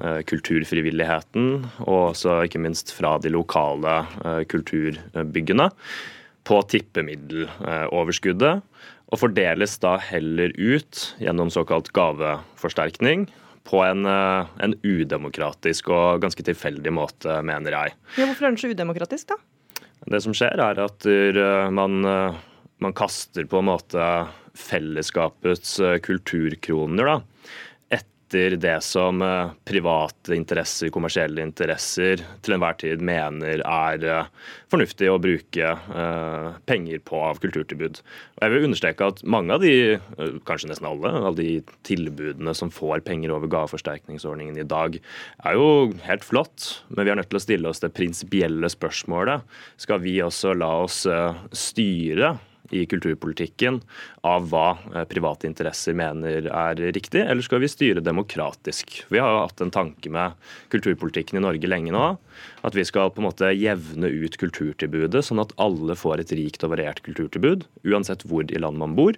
[0.03, 2.15] eh, kulturfrivilligheten og
[2.45, 5.69] ikke minst fra de lokale eh, kulturbyggene
[6.47, 8.65] på tippemiddeloverskuddet.
[9.11, 13.27] Og fordeles da heller ut gjennom såkalt gaveforsterkning
[13.67, 17.97] på en, eh, en, udemokratisk og ganske tilfeldig måte, mener jeg.
[18.17, 19.41] Ja, hvorfor er den så udemokratisk, da?
[20.09, 21.05] Det som skjer, er at
[21.69, 21.99] man,
[22.81, 24.05] man kaster på en måte
[24.57, 27.19] fellesskapets eh, kulturkroner da,
[27.91, 34.29] etter det som eh, private interesser, kommersielle interesser, til enhver tid mener er eh,
[34.71, 35.73] fornuftig å bruke
[36.67, 37.99] penger på av kulturtilbud.
[38.37, 39.73] Og jeg vil understreke at mange av de,
[40.47, 44.95] kanskje nesten alle, av de tilbudene som får penger over gaveforsterkningsordningen i dag,
[45.43, 49.43] er jo helt flott, men vi er nødt til å stille oss det prinsipielle spørsmålet.
[49.81, 51.03] Skal vi også la oss
[51.51, 52.37] styre
[52.71, 53.79] i kulturpolitikken
[54.27, 59.03] av hva eh, private interesser mener er riktig, eller skal vi styre demokratisk?
[59.11, 60.37] Vi har jo hatt en tanke med
[60.73, 62.05] kulturpolitikken i Norge lenge nå.
[62.67, 66.65] At vi skal på en måte jevne ut kulturtilbudet, sånn at alle får et rikt
[66.65, 69.17] og variert kulturtilbud, uansett hvor i landet man bor.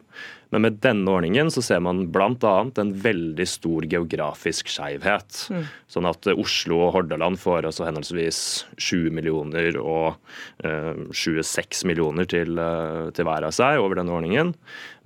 [0.53, 2.53] Men med denne ordningen så ser man bl.a.
[2.77, 5.47] en veldig stor geografisk skeivhet.
[5.49, 5.63] Mm.
[5.89, 8.41] Sånn at Oslo og Hordaland får altså henholdsvis
[8.77, 10.13] 7 millioner og
[10.61, 14.53] eh, 26 millioner til, uh, til hver av seg over denne ordningen.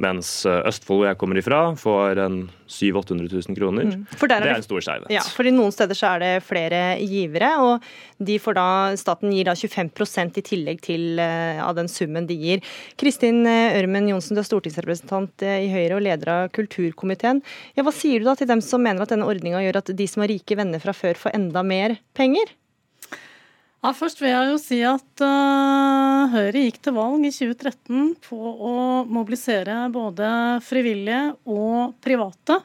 [0.03, 2.35] Mens Østfold, hvor jeg kommer ifra, får en
[2.67, 3.83] 700 000-800 000 kroner.
[3.83, 4.03] Mm.
[4.19, 5.11] det er en stor skjevhet.
[5.13, 7.87] Ja, fordi noen steder så er det flere givere, og
[8.29, 8.67] de får da,
[8.99, 12.61] staten gir da 25% i tillegg til uh, av den summen de gir.
[12.99, 17.41] Kristin Ørmen Johnsen, du er stortingsrepresentant i Høyre og leder av kulturkomiteen.
[17.77, 20.09] Ja, hva sier du da til dem som mener at denne ordninga gjør at de
[20.09, 22.53] som har rike venner fra før, får enda mer penger?
[23.85, 28.37] Ja, først vil jeg jo si at uh, Høyre gikk til valg i 2013 på
[28.37, 30.29] å mobilisere både
[30.65, 32.57] frivillige og private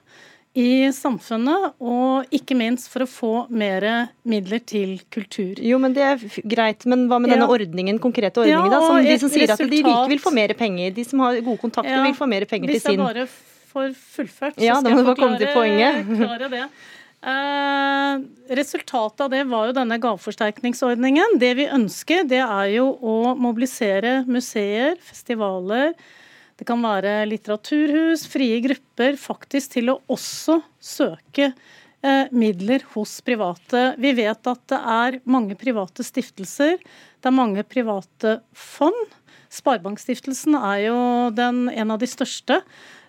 [0.52, 3.86] i samfunnet, og ikke minst for å få mer
[4.28, 5.60] midler til kultur.
[5.64, 7.54] Jo, men Det er greit, men hva med denne ja.
[7.54, 8.68] ordningen, konkrete ordningen?
[8.68, 9.70] Ja, da, som de som sier resultat...
[9.70, 12.28] at de rike vil få mer penger, de som har gode kontakter ja, vil få
[12.28, 13.26] mer penger til sin Hvis jeg bare
[13.72, 16.66] får fullført, så skal jeg forklare, forklare det.
[17.22, 18.22] Eh,
[18.56, 21.36] resultatet av det var jo denne gaveforsterkningsordningen.
[21.38, 25.94] Det vi ønsker, det er jo å mobilisere museer, festivaler,
[26.58, 33.92] det kan være litteraturhus, frie grupper, faktisk til å også søke eh, midler hos private.
[34.02, 39.14] Vi vet at det er mange private stiftelser, det er mange private fond.
[39.52, 40.98] Sparebankstiftelsen er jo
[41.38, 42.60] den, en av de største.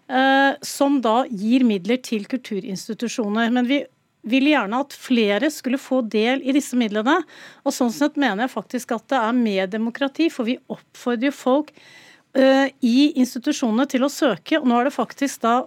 [0.04, 3.52] Eh, som da gir midler til kulturinstitusjoner.
[3.56, 3.80] Men vi
[4.24, 7.20] vil gjerne at flere skulle få del i disse midlene.
[7.68, 11.74] Og sånn sett mener jeg faktisk at det er mer demokrati, for vi oppfordrer folk
[11.74, 14.62] uh, i institusjonene til å søke.
[14.62, 15.58] Og nå er det faktisk da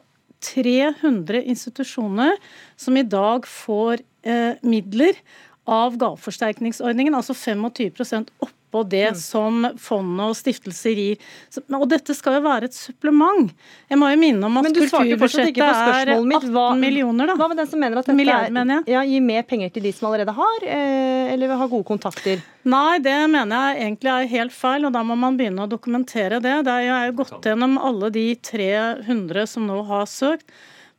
[0.46, 2.36] 300 institusjoner
[2.80, 5.18] som i dag får uh, midler
[5.66, 9.20] av gaveforsterkningsordningen, altså 25% opp på det mm.
[9.20, 11.30] som fondet og stiftelser gir.
[11.76, 13.52] Og dette skal jo være et supplement.
[13.90, 17.38] Jeg må jo minne om at kulturbudsjettet er 18 hva, millioner, da.
[17.38, 19.94] Hva med den som mener at dette Milliard, mener ja, gir mer penger til de
[19.96, 22.44] som allerede har, eh, eller har gode kontakter?
[22.66, 26.40] Nei, det mener jeg egentlig er helt feil, og da må man begynne å dokumentere
[26.42, 26.56] det.
[26.66, 30.50] Det er jo gått gjennom alle de 300 som nå har søkt.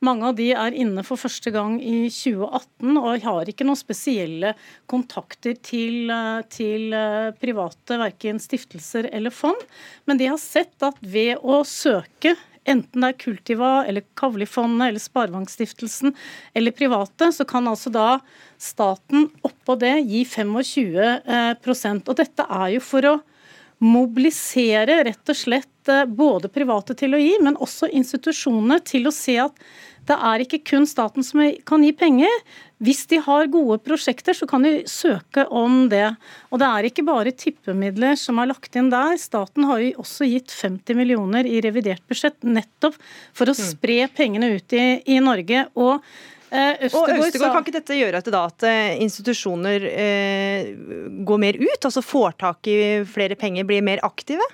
[0.06, 4.52] Mange av de er inne for første gang i 2018 og har ikke noen spesielle
[4.86, 9.58] kontakter til, eh, til eh, private, verken stiftelser eller fond.
[10.06, 12.36] Men de har sett at ved å søke
[12.68, 16.14] enten det er Kultiva eller Kavli-fondet eller Sparebankstiftelsen
[16.54, 18.20] eller private, så kan altså da
[18.60, 21.56] staten oppå det gi 25 eh,
[22.04, 23.16] Og dette er jo for å
[23.78, 29.38] mobilisere rett og slett både private til å gi, men også institusjonene til å se
[29.40, 29.62] at
[30.08, 32.32] det er ikke kun staten som kan gi penger.
[32.84, 36.06] Hvis de har gode prosjekter, så kan de søke om det.
[36.52, 39.18] Og det er ikke bare tippemidler som er lagt inn der.
[39.20, 42.96] Staten har jo også gitt 50 millioner i revidert budsjett nettopp
[43.36, 43.64] for å mm.
[43.74, 45.66] spre pengene ut i, i Norge.
[45.76, 50.72] Og eh, Østergaard, og Østegård, Kan ikke dette gjøre at, da, at eh, institusjoner eh,
[51.28, 54.46] går mer ut, altså får tak i flere penger, blir mer aktive?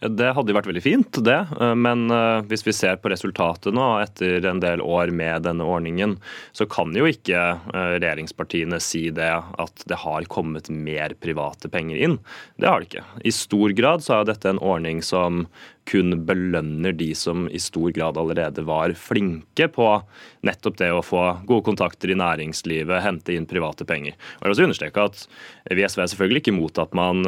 [0.00, 1.38] Det hadde vært veldig fint, det.
[1.60, 5.66] Eh, men eh, hvis vi ser på resultatet nå etter en del år med denne
[5.66, 6.16] ordningen,
[6.56, 12.00] så kan jo ikke eh, regjeringspartiene si det at det har kommet mer private penger
[12.00, 12.16] inn.
[12.60, 13.04] Det har det ikke.
[13.24, 15.44] I stor grad så er dette en ordning som
[15.90, 19.88] kun belønner de som i stor grad allerede var flinke på
[20.46, 24.14] nettopp det å få gode kontakter i næringslivet, hente inn private penger.
[24.38, 25.26] Og jeg vil også understreke at
[25.70, 27.20] Vi SV er selvfølgelig ikke imot at man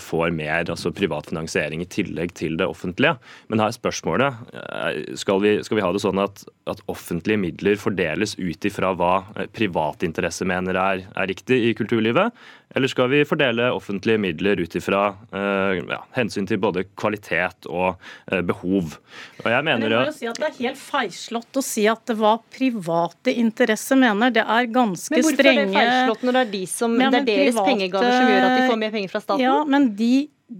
[0.00, 3.16] får mer altså privat finansiering i tillegg til det offentlige.
[3.48, 7.40] Men her er spørsmålet eh, skal vi, skal vi ha det sånn at, at offentlige
[7.40, 12.34] midler fordeles ut ifra hva eh, privatinteresse mener er, er riktig i kulturlivet?
[12.74, 17.94] Eller skal vi fordele offentlige midler ut ifra uh, ja, hensyn til både kvalitet og
[18.32, 18.96] uh, behov?
[19.44, 21.86] Og jeg mener Men jeg må jo si at Det er helt feilslått å si
[21.90, 24.34] at det var private interesser mener.
[24.34, 25.64] Det er ganske strenge Men hvorfor strenge...
[25.64, 27.66] er det feilslått når det er, de som, ja, det er deres private...
[27.70, 29.44] pengegaver som gjør at de får mer penger fra staten?
[29.44, 30.14] Ja, men de,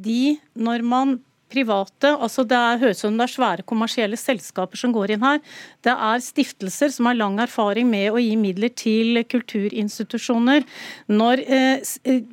[0.09, 0.21] de
[0.69, 1.17] når man
[1.55, 2.13] private.
[2.19, 5.43] altså Det er, høres ut som det er svære kommersielle selskaper som går inn her.
[5.87, 10.67] Det er stiftelser som har lang erfaring med å gi midler til kulturinstitusjoner.
[11.09, 12.25] Når eh, eh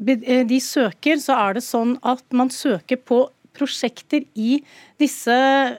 [0.00, 3.26] de søker, så er det sånn at man søker på
[3.60, 4.58] prosjekter i
[5.00, 5.34] disse,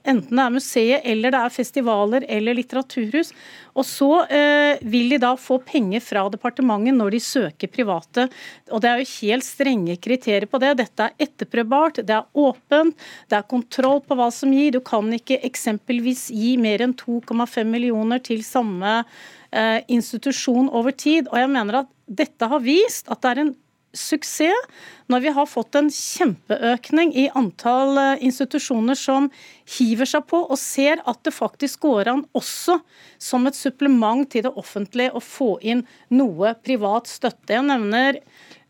[0.08, 3.32] enten det er museet eller det er festivaler eller litteraturhus.
[3.78, 8.28] Og så eh, vil de da få penger fra departementet når de søker private.
[8.72, 10.74] Og det er jo helt strenge kriterier på det.
[10.82, 12.98] Dette er etterprøvbart, det er åpent,
[13.32, 14.74] det er kontroll på hva som gir.
[14.76, 21.30] Du kan ikke eksempelvis gi mer enn 2,5 millioner til samme eh, institusjon over tid.
[21.32, 23.56] Og jeg mener at dette har vist at det er en
[23.98, 24.68] suksess
[25.12, 29.30] når vi har fått en kjempeøkning i antall eh, institusjoner som
[29.78, 32.80] hiver seg på og ser at det faktisk går an også
[33.22, 37.58] som et supplement til det offentlige å få inn noe privat støtte.
[37.58, 38.22] Jeg nevner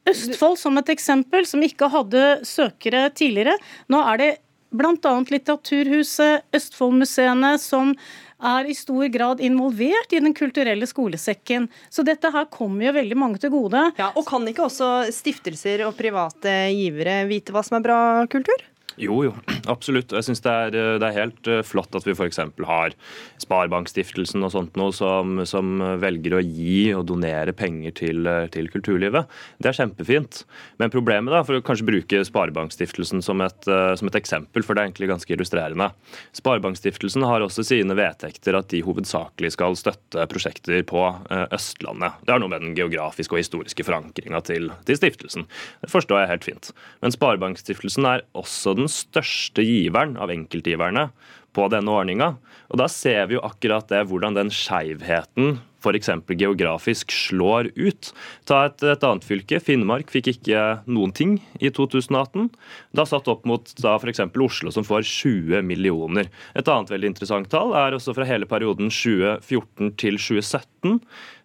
[0.10, 3.54] Østfold som et eksempel, som ikke hadde søkere tidligere.
[3.94, 4.30] Nå er det
[4.72, 5.14] bl.a.
[5.30, 7.94] Litteraturhuset, Østfoldmuseene, som
[8.42, 11.70] er i stor grad involvert i Den kulturelle skolesekken.
[11.90, 13.86] Så dette her kommer jo veldig mange til gode.
[14.00, 18.02] Ja, og Kan ikke også stiftelser og private givere vite hva som er bra
[18.32, 18.71] kultur?
[19.02, 19.32] Jo, jo,
[19.72, 20.14] absolutt.
[20.14, 22.38] Jeg syns det, eh, det, er helt eh, flott at vi f.eks.
[22.68, 22.94] har
[23.42, 28.70] Sparebankstiftelsen og sånt noe som, som, velger å gi og donere penger til, eh, til,
[28.70, 29.32] kulturlivet.
[29.58, 30.44] Det er kjempefint.
[30.78, 33.66] Men problemet, da, for å kanskje bruke Sparebankstiftelsen som et,
[33.98, 35.90] som et eksempel, for det er egentlig ganske illustrerende.
[36.38, 41.04] Sparebankstiftelsen har også sine vedtekter at de hovedsakelig skal støtte prosjekter på
[41.50, 42.22] Østlandet.
[42.26, 45.48] Det har noe med den geografiske og historiske forankringa til, til stiftelsen.
[45.82, 46.72] Det forstår jeg helt fint.
[47.02, 51.10] Men Sparebankstiftelsen er også største giveren av enkeltgiverne
[51.56, 52.36] på denne ordninga.
[52.72, 56.10] Og da ser vi jo akkurat det, hvordan den skeivheten f.eks.
[56.38, 58.12] geografisk slår ut.
[58.46, 59.60] Ta et, et, annet fylke.
[59.64, 62.52] Finnmark fikk ikke noen ting i 2018.
[62.98, 64.24] Da satt opp mot f.eks.
[64.46, 66.30] Oslo, som får 20 millioner.
[66.54, 71.00] Et annet veldig interessant tall er også fra hele perioden 2014 til 2017.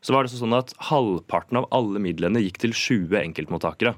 [0.05, 3.97] Så var det sånn at halvparten av alle midlene gikk til 20 enkeltmottakere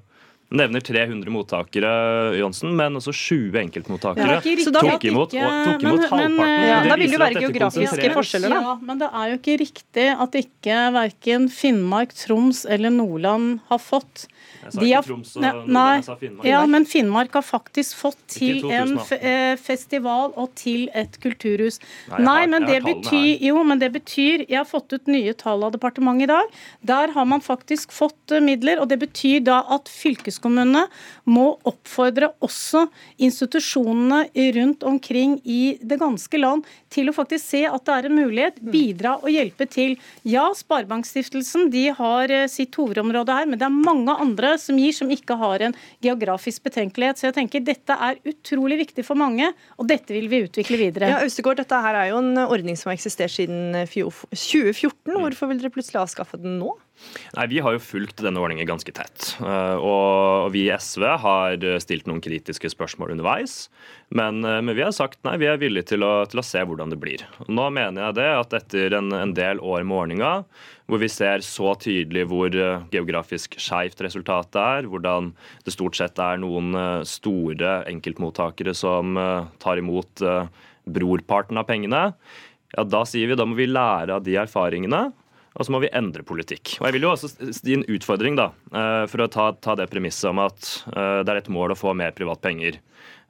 [0.48, 1.90] nevner 300 mottakere,
[2.38, 6.36] Johnsen, men også 20 enkeltmottakere ja, tok imot, og, tok imot men, halvparten.
[6.38, 8.62] Men, ja, da vil det jo være geografiske forskjeller, da.
[8.64, 13.82] Ja, men det er jo ikke riktig at ikke verken Finnmark, Troms eller Nordland har
[13.82, 14.24] fått
[14.62, 16.48] jeg sa ikke Troms og Nordland, jeg sa Finnmark.
[16.48, 21.78] Ja, men Finnmark har faktisk fått til en eh, festival og til et kulturhus.
[22.10, 25.64] Nei, Nei men, det betyr, jo, men det betyr Jeg har fått ut nye tall
[25.66, 26.58] av departementet i dag.
[26.90, 30.86] Der har man faktisk fått eh, midler, og det betyr da at fylkeskommunene
[31.28, 32.86] må oppfordre også
[33.20, 34.24] institusjonene
[34.56, 38.60] rundt omkring i det ganske land til å faktisk se at det er en mulighet,
[38.62, 38.70] mm.
[38.72, 39.96] bidra og hjelpe til.
[40.28, 44.94] Ja, Sparebankstiftelsen de har eh, sitt hovedområde her, men det er mange andre som gir,
[44.96, 47.20] som ikke har en geografisk betenkelighet.
[47.20, 51.12] Så jeg tenker dette er utrolig viktig for mange, og dette vil vi utvikle videre.
[51.12, 54.92] Ja, Østegård, dette her er jo en ordning som har eksistert siden 2014.
[55.08, 55.20] Mm.
[55.26, 56.76] Hvorfor vil dere plutselig avskaffe den nå?
[57.36, 59.34] Nei, Vi har jo fulgt denne ordningen ganske tett.
[59.40, 63.68] Eh, og vi i SV har stilt noen kritiske spørsmål underveis.
[64.10, 66.62] Men, eh, men vi har sagt nei, vi er villige til å, til å, se
[66.64, 67.24] hvordan det blir.
[67.46, 70.32] Og nå mener jeg det at etter en, en del år med ordninga,
[70.88, 75.32] hvor vi ser så tydelig hvor eh, geografisk skeivt resultatet er, hvordan
[75.66, 76.72] det stort sett er noen
[77.06, 79.16] store enkeltmottakere som
[79.60, 80.22] tar imot
[80.88, 82.02] brorparten av pengene,
[82.74, 85.08] ja, da sier vi da må vi lære av de erfaringene
[85.58, 86.76] og så må vi endre politikk.
[86.78, 87.30] Og Jeg vil jo også
[87.66, 91.34] gi en utfordring da, eh, for å ta, ta det premisset om at eh, det
[91.34, 92.78] er et mål å få mer privat penger.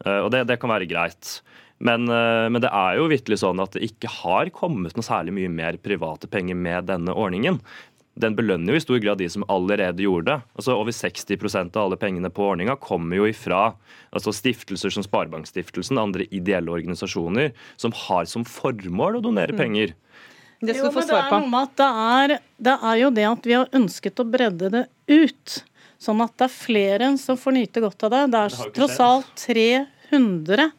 [0.05, 1.39] Eh, og det, det kan være greit.
[1.79, 5.51] Men, men, det er jo vitterlig sånn at det ikke har kommet noe særlig mye
[5.61, 7.61] mer private penger med denne ordningen.
[8.19, 10.49] Den belønner jo i stor grad de som allerede gjorde det.
[10.59, 13.61] Altså Over 60% av alle pengene på ordninga kommer jo ifra
[14.11, 19.61] altså stiftelser som Sparebankstiftelsen, andre ideelle organisasjoner, som har som formål å donere mm.
[20.61, 21.41] Det skal jo, du få svar på.
[21.79, 25.59] Det er, det er jo det at vi har ønsket å bredde det ut.
[26.03, 28.25] Sånn at det er flere som får nyte godt av det.
[28.35, 30.71] Det er tross alt 300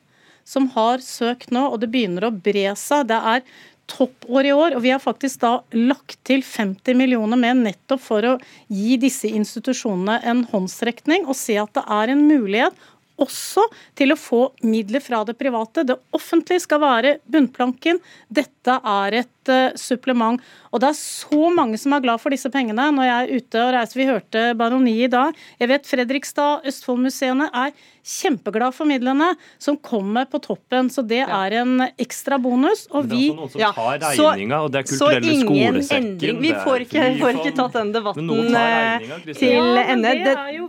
[0.50, 3.08] som har søkt nå, og det begynner å bre seg.
[3.12, 3.44] Det er
[3.90, 8.26] toppår i år, og vi har faktisk da lagt til 50 millioner med nettopp for
[8.26, 8.38] å
[8.68, 12.90] gi disse institusjonene en håndsrekning og se at det er en mulighet
[13.20, 13.66] også
[14.00, 15.84] til å få midler fra det private.
[15.84, 18.00] Det offentlige skal være bunnplanken.
[18.32, 20.42] Dette er et uh, supplement.
[20.70, 22.90] Og det er så mange som er glad for disse pengene.
[22.94, 25.38] Når jeg er ute og reiser, vi hørte Baroni i dag.
[25.62, 27.74] Jeg vet Fredrikstad, Østfoldmuseene er
[28.10, 30.90] kjempeglad for midlene som kommer på toppen.
[30.94, 32.86] Så det er en ekstra bonus.
[32.94, 35.42] Og vi Det er også noen som ja, tar regninga, og det er kulturelle så
[35.44, 36.10] skolesekken.
[36.10, 36.42] Endring.
[36.44, 39.10] Vi får ikke, får ikke tatt den debatten eh,
[39.40, 40.16] til ende.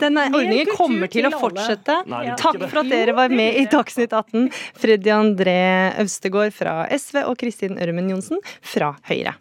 [0.00, 2.00] Denne ordningen kommer til å fortsette.
[2.40, 4.48] Takk for at dere var med i Dagsnytt 18.
[4.80, 5.58] Freddy André
[6.00, 9.36] Øvstegård fra SV og Kristin Ørmen Johnsen fra Høyre.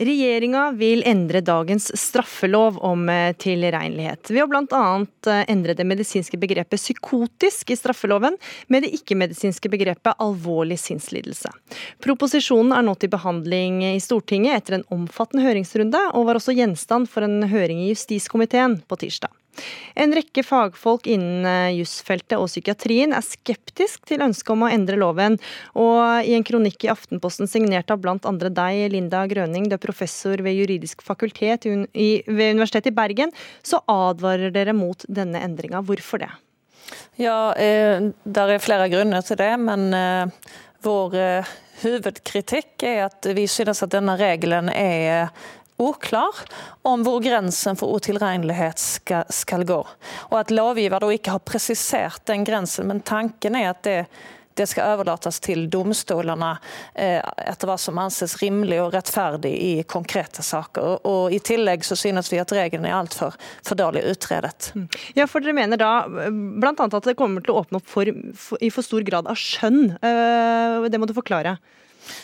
[0.00, 4.84] Regjeringa vil endre dagens straffelov om eh, tilregnelighet, ved å bl.a.
[5.28, 8.38] Eh, endre det medisinske begrepet psykotisk i straffeloven
[8.72, 11.52] med det ikke-medisinske begrepet alvorlig sinnslidelse.
[12.00, 17.10] Proposisjonen er nå til behandling i Stortinget etter en omfattende høringsrunde, og var også gjenstand
[17.12, 19.34] for en høring i justiskomiteen på tirsdag.
[19.98, 24.98] En rekke fagfolk innen eh, jusfeltet og psykiatrien er skeptisk til ønsket om å endre
[25.00, 25.38] loven.
[25.78, 30.40] Og i en kronikk i Aftenposten signert av andre deg, Linda Grøning, du er professor
[30.44, 35.82] ved juridisk fakultet ved Universitetet i Bergen, så advarer dere mot denne endringa.
[35.84, 36.30] Hvorfor det?
[37.20, 41.44] Ja, eh, Det er flere grunner til det, men eh, vår
[41.80, 45.30] hovedkritikk er at vi synes at denne regelen er
[45.80, 46.42] oklar
[46.88, 49.80] om hvor grensen for utilregnelighet skal, skal, gå.
[50.30, 54.02] Og at lovgiver da ikke har presisert den grensen, men tanken er at det
[54.60, 56.50] det skal overlates til domstolene
[56.98, 61.00] eh, etter hva som anses rimelig og rettferdig i konkrete saker.
[61.08, 64.72] Og I tillegg så synes vi at reglene er altfor for dårlig utredet.
[64.74, 64.86] Mm.
[65.16, 66.74] Ja, for Dere mener da bl.a.
[66.74, 69.94] at det kommer til å åpne opp for, for, i for stor grad av skjønn.
[69.96, 71.56] Eh, det må du forklare.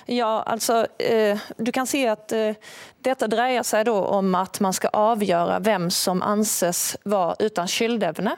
[0.07, 2.59] Ja, altså, eh, du kan se at eh,
[3.07, 8.37] dette dreier seg om at man skal avgjøre hvem som anses være uten skyldevne.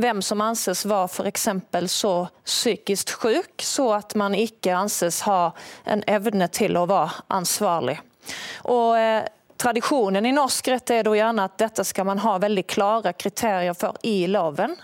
[0.00, 1.48] Hvem som anses være f.eks.
[1.92, 2.14] så
[2.44, 7.98] psykisk syk så at man ikke anses ha en evne til å være ansvarlig.
[8.70, 9.24] Og eh,
[9.56, 13.96] Tradisjonen i norsk rett er gjerne at dette skal man ha veldig klare kriterier for
[14.02, 14.76] i loven.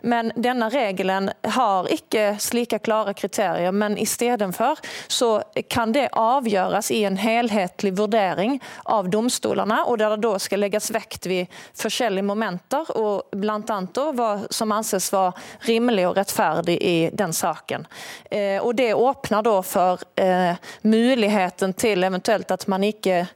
[0.00, 6.08] Men denne regelen har ikke slike klare kriterier, men i stedet for så kan det
[6.18, 11.60] avgjøres i en helhetlig vurdering av domstolene, og der det da skal legges vekt ved
[11.78, 13.78] forskjellige momenter, og bl.a.
[14.16, 15.32] hva som anses være
[15.68, 17.86] rimelig og rettferdig i den saken.
[18.30, 23.26] Eh, og Det åpner da for eh, muligheten til eventuelt at man ikke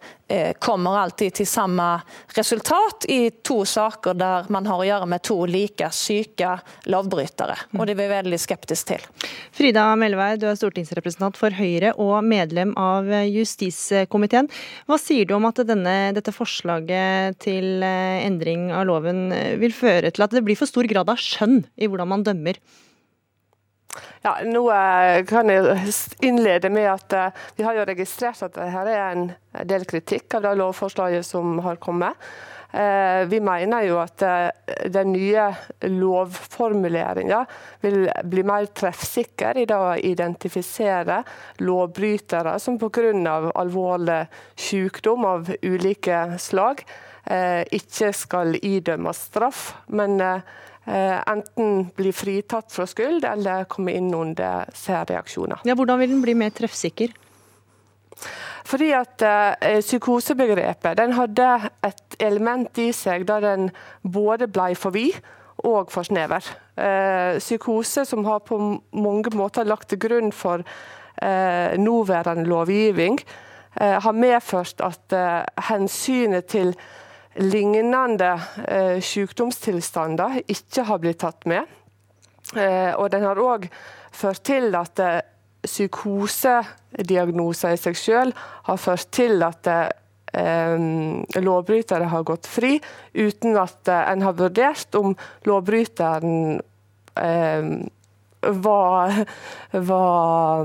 [0.59, 1.85] kommer alltid til samme
[2.35, 6.57] resultat i to saker der man har å gjøre med to like syke
[6.91, 7.55] lovbrytere.
[7.77, 9.05] Og det er vi veldig skeptiske til.
[9.57, 14.51] Frida Melvær, du er stortingsrepresentant for Høyre og medlem av justiskomiteen.
[14.87, 19.75] Hva sier du om at denne, dette forslaget til eh, endring av loven eh, vil
[19.75, 22.61] føre til at det blir for stor grad av skjønn i hvordan man dømmer?
[24.25, 25.93] Ja, nå eh, kan jeg
[26.25, 29.31] innlede med at eh, vi har jo registrert at det her er en
[29.69, 32.19] del kritikk av det lovforslaget som har kommet.
[32.77, 34.25] Eh, vi mener jo at
[34.93, 35.47] den nye
[35.87, 37.45] lovformuleringa
[37.85, 41.23] vil bli mer treffsikker i det å identifisere
[41.63, 43.13] lovbrytere som pga.
[43.55, 44.27] alvorlig
[44.57, 46.83] sykdom av ulike slag
[47.27, 49.75] ikke skal idømmes straff.
[49.87, 50.21] men
[50.87, 55.65] enten bli fritatt fra skyld eller komme inn under særreaksjoner.
[55.67, 57.11] Ja, hvordan vil den bli mer treffsikker?
[58.67, 61.49] Fordi at eh, Psykosebegrepet den hadde
[61.87, 63.69] et element i seg der den
[64.03, 65.19] både ble for vid
[65.67, 66.45] og for snever.
[66.77, 68.59] Eh, psykose som har på
[68.93, 70.65] mange måter lagt til grunn for
[71.23, 73.21] eh, nåværende lovgivning,
[73.81, 76.75] eh, har medført at eh, hensynet til
[77.43, 78.33] lignende
[78.69, 81.65] eh, sykdomstilstander ikke har blitt tatt med.
[82.57, 83.67] Eh, og den har òg
[84.17, 85.21] ført til at eh,
[85.67, 88.33] psykosediagnoser i seg selv
[88.69, 90.77] har ført til at eh,
[91.43, 92.81] lovbrytere har gått fri,
[93.15, 95.17] uten at eh, en har vurdert om
[95.49, 96.37] lovbryteren
[97.19, 97.65] eh,
[98.47, 99.25] var,
[99.73, 100.65] var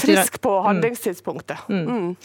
[0.00, 0.64] frisk på mm.
[0.66, 1.58] handlingstidspunktet.
[1.68, 1.86] Mm.
[1.86, 2.16] Mm.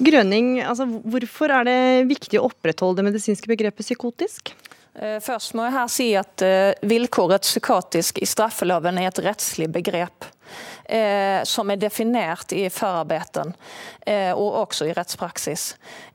[0.00, 1.80] Grønning, altså, hvorfor er det
[2.10, 4.54] viktig å opprettholde det medisinske begrepet psykotisk?
[4.94, 9.70] Eh, først må jeg her si at eh, vilkåret psykotisk i straffeloven er et rettslig
[9.72, 10.28] begrep
[10.84, 13.52] eh, som er definert i forarbeidet
[14.06, 15.72] eh, og også i rettspraksis.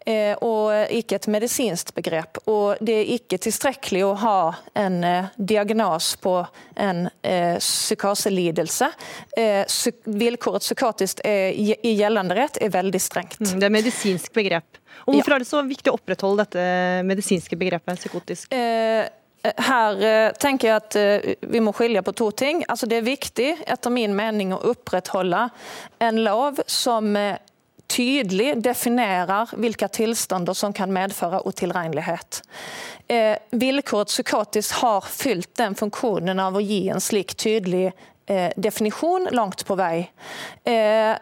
[0.08, 2.40] Eh, og ikke et medisinsk begrep.
[2.48, 4.40] Og det er ikke tilstrekkelig å ha
[4.80, 6.40] en eh, diagnos på
[6.80, 8.92] en eh, psykoselidelse.
[9.38, 13.42] Eh, vilkåret psykotisk i gjeldende rett er veldig strengt.
[13.42, 14.80] Mm, det er medisinsk begrep.
[15.06, 15.36] Og Hvorfor ja.
[15.38, 16.64] er det så viktig å opprettholde dette
[17.08, 18.52] medisinske begrepet psykotisk?
[18.56, 19.06] Eh,
[19.58, 22.64] her eh, tenker jeg at eh, vi må skilje på to ting.
[22.68, 25.48] Altså det er viktig etter min mening å opprettholde
[26.04, 27.38] en lov som eh,
[27.88, 32.42] tydelig definerer hvilke tilstander som kan medføre utilregnelighet.
[33.08, 37.92] Eh, vilkåret psykotisk har fylt den funksjonen av å gi en slik tydelig
[38.28, 40.10] eh, definisjon langt på vei.
[40.68, 41.16] Eh,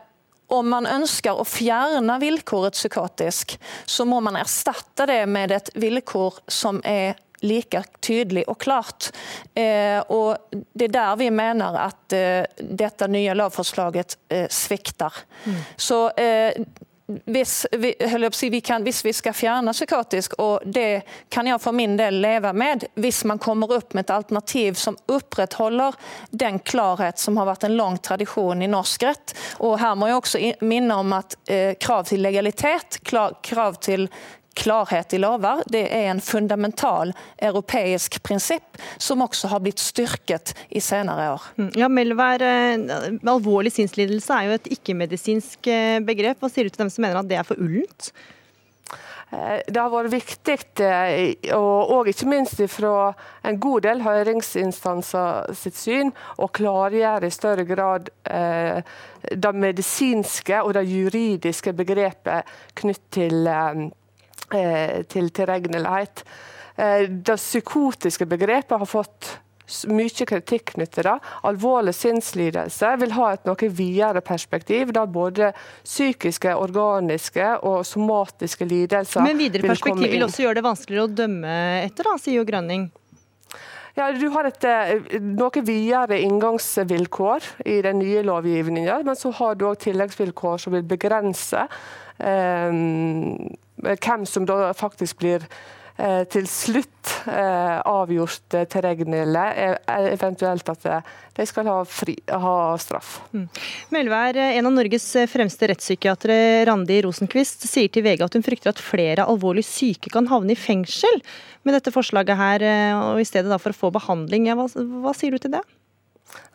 [0.47, 3.55] om man ønsker å fjerne vilkåret psykotisk,
[3.85, 9.11] så må man erstatte det med et vilkår som er like tydelig og klart.
[9.53, 15.23] Eh, og Det er der vi mener at eh, dette nye lovforslaget eh, svikter.
[15.45, 15.61] Mm.
[15.77, 16.01] Så
[17.05, 17.95] hvis vi,
[18.31, 22.17] si, vi kan, hvis vi, skal fjerne psykotisk, og det kan jeg for min del
[22.21, 25.93] leve med, hvis man kommer opp med et alternativ som opprettholder
[26.31, 29.35] den klarhet som har vært en lang tradisjon i norsk rett.
[29.61, 34.09] Og her må jeg også minne om at eh, krav til legalitet, krav til
[34.55, 35.63] klarhet i lover.
[35.71, 41.49] Det er en fundamental europeisk prinsipp som også har blitt styrket i senere år.
[41.59, 41.71] Mm.
[41.79, 42.45] Ja, Melvær,
[43.35, 45.69] alvorlig sinnslidelse er jo et ikke-medisinsk
[46.07, 46.39] begrep.
[46.41, 48.13] Hva sier du til dem som mener at det er for ullent?
[49.35, 53.13] Eh, det har vært viktig, eh, og ikke minst fra
[53.45, 58.81] en god del høringsinstanser sitt syn, å klargjøre i større grad eh,
[59.31, 63.49] det medisinske og det juridiske begrepet knytt til,
[64.51, 66.21] til tilregnelighet.
[66.75, 69.31] Det psykotiske begrepet har fått
[69.89, 71.15] mye kritikk knyttet til det.
[71.47, 75.51] Alvorlig sinnslidelse vil ha et noe videre perspektiv, der både
[75.83, 79.39] psykiske, organiske og somatiske lidelser vil komme inn.
[79.39, 82.45] Men videre perspektiv vil, vil også gjøre det vanskeligere å dømme etter, da, sier jo
[82.45, 82.87] Grønning.
[83.95, 89.55] Ja, Du har et eh, noe videre inngangsvilkår i den nye lovgivningen, men så har
[89.55, 91.63] du òg tilleggsvilkår som vil begrense
[92.19, 92.81] eh,
[93.81, 95.47] hvem som da faktisk blir
[95.95, 99.43] Eh, til slutt eh, avgjort til terrengnille,
[100.11, 100.87] eventuelt at
[101.37, 103.13] de skal ha, fri, ha straff.
[103.31, 103.45] Mm.
[103.95, 108.83] Melvær, en av Norges fremste rettspsykiatere, Randi Rosenquist, sier til VG at hun frykter at
[108.83, 111.23] flere alvorlig syke kan havne i fengsel
[111.63, 112.67] med dette forslaget her,
[113.13, 114.51] og i stedet for å få behandling.
[114.51, 115.63] Hva, hva sier du til det?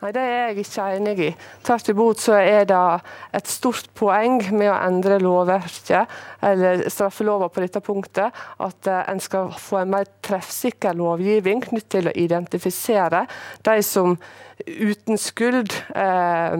[0.01, 1.29] Nei, Det er jeg ikke enig i.
[1.63, 2.81] Tvert imot så er det
[3.37, 6.09] et stort poeng med å endre lovverket,
[6.41, 11.89] eller straffelova på dette punktet, at eh, en skal få en mer treffsikker lovgivning knytt
[11.93, 13.25] til å identifisere
[13.65, 14.17] de som
[14.65, 16.57] uten skyld eh,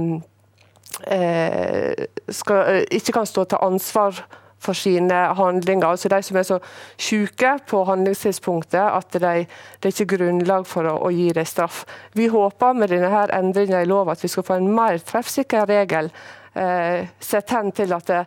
[1.08, 4.24] eh, skal, ikke kan stå til ansvar
[4.62, 5.88] for sine handlinger.
[5.90, 6.60] Altså De som er så
[6.98, 9.46] syke på handlingstidspunktet at de,
[9.82, 11.84] det er ikke grunnlag for å, å, gi dem straff.
[12.18, 16.12] Vi håper med denne endringen i lov at vi skal få en mer treffsikker regel.
[16.54, 18.18] Eh, sett hen til at det,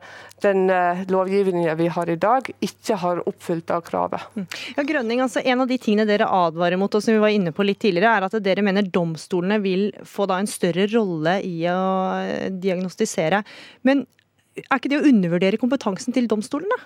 [0.41, 4.25] den eh, lovgivningen vi har i dag, ikke har oppfylt av kravet.
[4.33, 4.47] Mm.
[4.79, 7.53] Ja, Grønning, altså En av de tingene dere advarer mot, og som vi var inne
[7.53, 11.67] på litt tidligere, er at dere mener domstolene vil få da en større rolle i
[11.69, 13.45] å diagnostisere.
[13.85, 14.07] Men
[14.63, 16.79] er ikke det å undervurdere kompetansen til domstolene?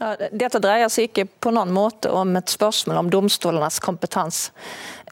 [0.00, 4.52] Ja, dette dreier seg ikke på noen måte om et spørsmål om domstolenes kompetanse.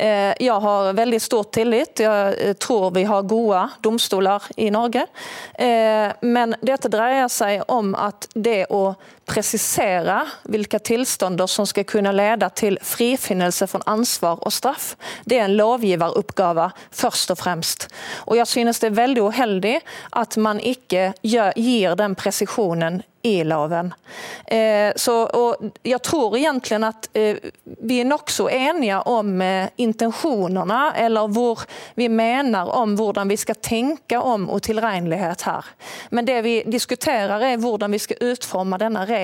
[0.00, 2.00] Eh, jeg har veldig stor tillit.
[2.00, 5.04] Jeg tror vi har gode domstoler i Norge.
[5.60, 8.94] Eh, men dette dreier seg om at det å
[9.30, 10.18] presisere
[10.50, 15.58] hvilke tilstander som skal kunne lede til frifinnelse fra ansvar og straff, det er en
[15.58, 17.86] lovgiveroppgave først og fremst.
[18.26, 19.76] Og jeg synes det er veldig uheldig
[20.18, 23.94] at man ikke gir den presisjonen i loven.
[24.46, 30.78] Eh, så, og jeg tror egentlig at eh, vi er nokså enige om eh, intensjonene,
[30.96, 31.66] eller hvor
[32.00, 35.68] vi mener om hvordan vi skal tenke om utilregnelighet her.
[36.10, 39.19] Men det vi diskuterer er hvordan vi skal utforme denne regelen.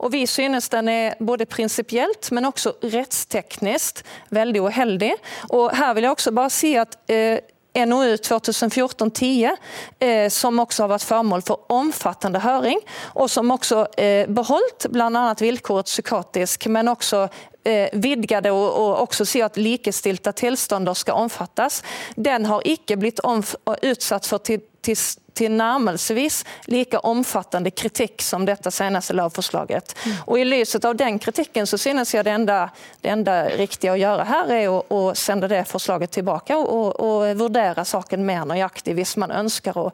[0.00, 5.12] Og vi synes den er både prinsipielt, men også rettsteknisk veldig uheldig.
[5.50, 7.40] Og her vil jeg også bare si at eh,
[7.74, 9.56] NOU 2014-10,
[9.98, 12.80] eh, som også har vært formål for omfattende høring,
[13.16, 15.24] og som også eh, beholdt bl.a.
[15.40, 17.22] vilkåret psykotisk, men også
[17.64, 21.80] eh, vidgade og, og også si at likestilte tilstander skal omfattes.
[22.16, 24.98] Den har ikke blitt utsatt for til, til
[25.34, 29.94] tilnærmelsesvis like omfattende kritikk som dette seneste lovforslaget.
[30.06, 30.16] Mm.
[30.26, 32.58] Og I lyset av den kritikken så synes jeg det enda,
[33.00, 37.24] det enda riktige å gjøre her er å, å sende det forslaget tilbake og, og,
[37.38, 39.86] vurdere saken mer nøyaktig hvis man ønsker å,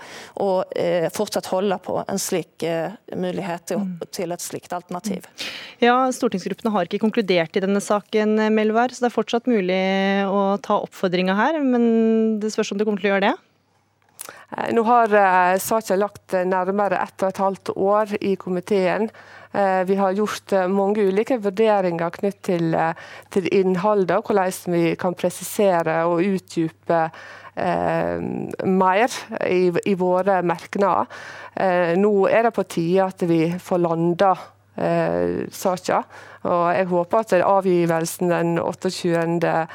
[0.42, 4.08] å eh, fortsatt holde på en slik eh, mulighet til, mm.
[4.14, 5.28] til, et slikt alternativ.
[5.28, 5.48] Mm.
[5.86, 9.82] Ja, Stortingsgruppene har ikke konkludert i denne saken, Melvær, så det er fortsatt mulig
[10.26, 11.60] å ta oppfordringa her.
[11.62, 13.36] Men det spørs om du kommer til å gjøre det?
[14.56, 19.10] Eh, nå har eh, saken lagt nærmere ett og et halvt år i komiteen.
[19.52, 22.76] Eh, vi har gjort mange ulike vurderinger knytt til,
[23.32, 27.02] til innholdet, og hvordan vi kan presisere og utdype
[27.58, 28.20] eh,
[28.64, 31.10] mer i, i, våre merknader.
[31.54, 34.32] Eh, nå er det på tide at vi får landa
[34.76, 36.02] eh, saka.
[36.48, 39.66] Og jeg håper at avgivelsen den 28.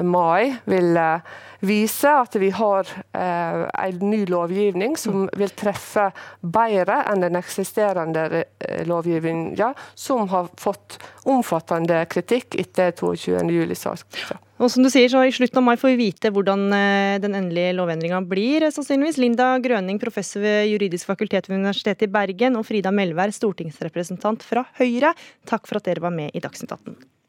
[0.00, 6.08] mai vil eh, vise at vi har eh, en ny lovgivning som vil treffe
[6.42, 10.98] bedre enn den eksisterende eh, lovgivningen, som har fått
[11.28, 14.42] omfattende kritikk etter 22.07-saken.
[14.62, 17.34] Og som du sier, så I slutten av mai får vi vite hvordan eh, den
[17.38, 18.66] endelige lovendringa blir.
[18.66, 19.18] Eh, sannsynligvis.
[19.22, 24.66] Linda Grøning, professor ved juridisk fakultet ved Universitetet i Bergen, og Frida Melvær, stortingsrepresentant fra
[24.78, 25.16] Høyre,
[25.50, 27.21] takk for at dere var med i Dagsnytt 18.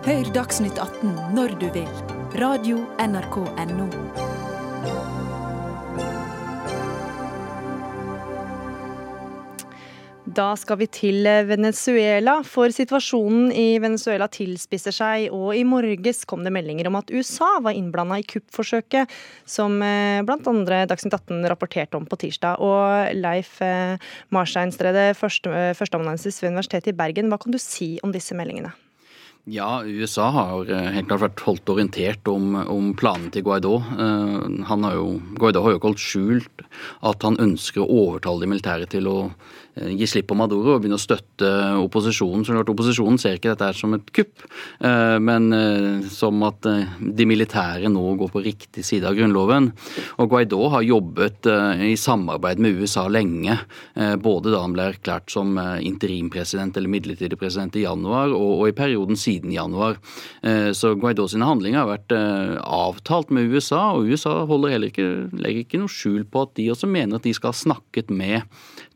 [0.00, 1.88] Hør Dagsnytt 18 når du vil.
[2.40, 3.88] Radio NRK Radio.nrk.no.
[10.24, 15.28] Da skal vi til Venezuela, for situasjonen i Venezuela tilspisser seg.
[15.36, 19.04] Og i morges kom det meldinger om at USA var innblanda i kuppforsøket,
[19.44, 20.84] som eh, bl.a.
[20.88, 22.56] Dagsnytt 18 rapporterte om på tirsdag.
[22.64, 24.00] Og Leif eh,
[24.32, 28.72] Marsteinstredet, eh, førsteamanuensis ved Universitetet i Bergen, hva kan du si om disse meldingene?
[29.48, 33.78] Ja, USA har helt klart vært holdt orientert om, om planene til Guaidó.
[34.68, 35.06] Han har jo,
[35.40, 36.64] Guaidó har jo ikke holdt skjult
[37.08, 39.16] at han ønsker å overtale de militære til å
[39.69, 41.48] Eh, gi slipp på Maduro og begynne å støtte
[41.80, 42.44] opposisjonen.
[42.44, 44.44] Så klart Opposisjonen ser ikke dette her som et kupp,
[44.82, 46.66] eh, men eh, som at
[47.00, 49.70] de militære nå går på riktig side av grunnloven.
[50.20, 51.46] Og Guaidó har jobbet
[51.86, 53.56] i samarbeid med USA lenge,
[54.22, 59.18] både da han ble erklært som interimpresident eller midlertidig president i januar, og i perioden
[59.18, 59.98] siden januar.
[60.76, 65.82] Så Guaidó sine handlinger har vært avtalt med USA, og USA heller ikke, legger ikke
[65.82, 68.46] noe skjul på at de også mener at de skal ha snakket med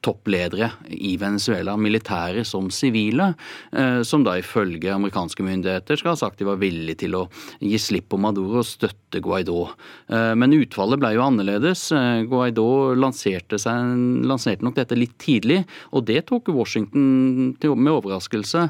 [0.05, 3.33] toppledere i Venezuela, militære som sivile,
[3.73, 7.25] eh, som da ifølge amerikanske myndigheter skal ha sagt de var villige til å
[7.61, 9.69] gi slipp på Maduro og støtte Guaidó.
[10.09, 11.87] Eh, men utfallet ble jo annerledes.
[11.95, 13.95] Eh, Guaidó lanserte, seg,
[14.27, 15.63] lanserte nok dette litt tidlig,
[15.93, 18.69] og det tok Washington med overraskelse.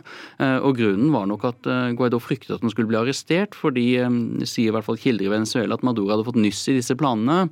[0.64, 1.66] Og grunnen var nok at
[1.96, 3.86] Guaidó fryktet at han skulle bli arrestert, fordi
[4.48, 7.48] sier i hvert fall kilder i Venezuela at Maduro hadde fått nyss i disse planene,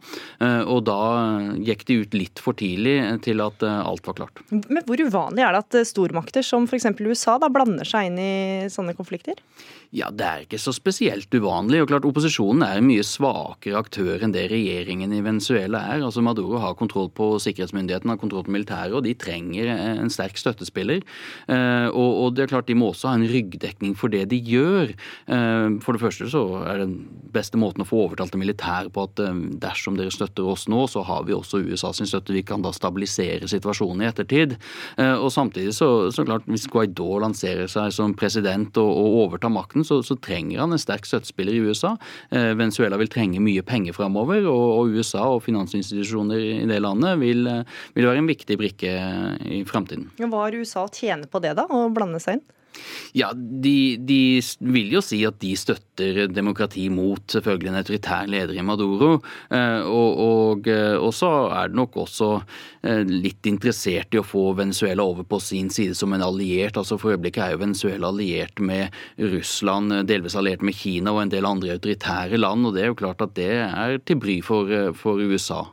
[0.66, 1.00] og da
[1.62, 4.31] gikk de ut litt for tidlig til at alt var klart.
[4.50, 6.88] Men Hvor uvanlig er det at stormakter som f.eks.
[7.00, 8.32] USA da blander seg inn i
[8.72, 9.38] sånne konflikter?
[9.92, 11.82] Ja, Det er ikke så spesielt uvanlig.
[11.82, 16.00] og klart Opposisjonen er en mye svakere aktør enn det regjeringen i Venezuela er.
[16.00, 20.40] Altså Maduro har kontroll på sikkerhetsmyndighetene, har kontroll på militæret, og de trenger en sterk
[20.40, 21.02] støttespiller.
[21.46, 24.94] Eh, og det er klart De må også ha en ryggdekning for det de gjør.
[25.28, 26.96] Eh, for det første så er den
[27.30, 30.86] beste måten å få overtalt det militære på at eh, dersom dere støtter oss nå,
[30.88, 32.32] så har vi også USA sin støtte.
[32.32, 34.56] Vi kan da stabilisere situasjonen i ettertid.
[34.96, 39.81] Og samtidig så, så klart, hvis Guaidó lanserer seg som president og, og overtar makten,
[39.86, 41.94] så, så, trenger han en sterk støttespiller i USA.
[42.30, 47.20] Eh, Venezuela vil trenge mye penger framover, og, og, USA og finansinstitusjoner i det landet
[47.22, 48.96] vil, eh, vil være en viktig brikke
[49.42, 50.10] i framtiden.
[50.22, 52.44] Hva har USA å tjene på det, da, å blande seg inn?
[53.12, 54.40] Ja, de, de,
[54.72, 59.18] vil jo si at de støtter demokrati mot selvfølgelig en autoritær leder i Maduro.
[59.52, 62.30] Eh, og, og, eh, og, så er det nok også
[62.88, 66.80] eh, litt interessert i å få Venezuela over på sin side som en alliert.
[66.80, 71.34] altså For øyeblikket er jo Venezuela alliert med Russland, delvis alliert med Kina og en
[71.34, 72.68] del andre autoritære land.
[72.68, 75.66] Og det er jo klart at det er til bry for, for USA.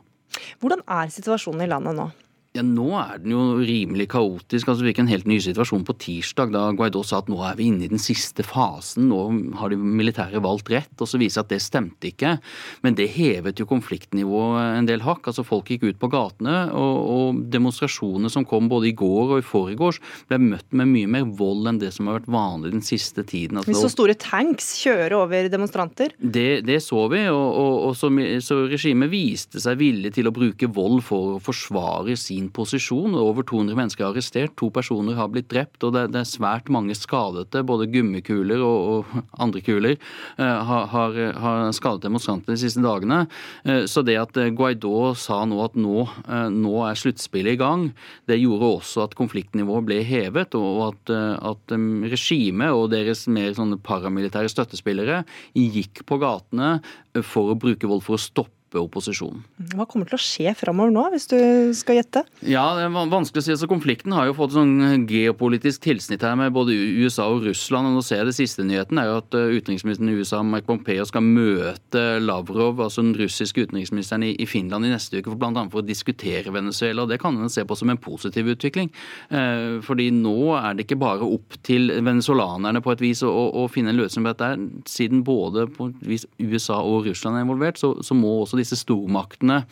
[0.60, 2.10] Hvordan er situasjonen i landet nå?
[2.50, 4.66] Ja, Nå er den jo rimelig kaotisk.
[4.66, 7.54] altså Vi fikk en helt ny situasjon på tirsdag da Guaidó sa at nå er
[7.54, 9.20] vi inne i den siste fasen, nå
[9.60, 10.90] har de militære valgt rett.
[10.98, 12.40] og Så viser at det stemte ikke.
[12.82, 15.28] Men det hevet jo konfliktnivået en del hakk.
[15.30, 19.44] altså Folk gikk ut på gatene, og, og demonstrasjonene som kom både i går og
[19.44, 22.82] i forgårs, ble møtt med mye mer vold enn det som har vært vanlig den
[22.82, 23.62] siste tiden.
[23.62, 26.16] Altså, så store tanks kjører over demonstranter?
[26.18, 28.10] Det, det så vi, og, og, og så,
[28.42, 33.14] så regimet viste seg villig til å bruke vold for å forsvare sin sin posisjon.
[33.18, 36.70] Over 200 mennesker er arrestert, to personer har blitt drept, og det, det er svært
[36.72, 37.62] mange skadete.
[37.66, 39.96] Både gummikuler og, og andre kuler
[40.40, 43.24] uh, har, har, skadet demonstrantene de siste dagene.
[43.66, 47.60] Uh, så det at eh, Guaidó sa nå at nå, uh, nå er sluttspillet i
[47.60, 47.88] gang,
[48.30, 51.12] det gjorde også at konfliktnivået ble hevet, og at,
[51.50, 55.22] at um, regimet og deres mer paramilitære støttespillere
[55.56, 56.78] gikk på gatene
[57.26, 59.42] for å bruke vold for å stoppe stoppe opposisjonen.
[59.74, 61.38] Hva kommer til å skje framover nå, hvis du
[61.74, 62.22] skal gjette?
[62.46, 63.52] Ja, det er vanskelig å si.
[63.54, 67.88] Altså, konflikten har jo fått sånn geopolitisk tilsnitt her med både USA og Russland.
[67.88, 70.66] og nå ser jeg Det siste nyheten er jo at uh, utenriksministeren i USA, Mike
[70.66, 75.66] Pompeo, skal møte Lavrov, altså den russiske utenriksministeren, i, Finland i neste uke, for bl.a.
[75.70, 77.02] for å diskutere Venezuela.
[77.02, 78.90] og Det kan en se på som en positiv utvikling.
[79.30, 83.66] Uh, fordi nå er det ikke bare opp til venezolanerne på et vis å, å
[83.70, 84.70] finne en løsning på dette.
[84.90, 88.78] Siden både på et vis USA og Russland er involvert, så, så må også disse
[88.78, 89.62] stormaktene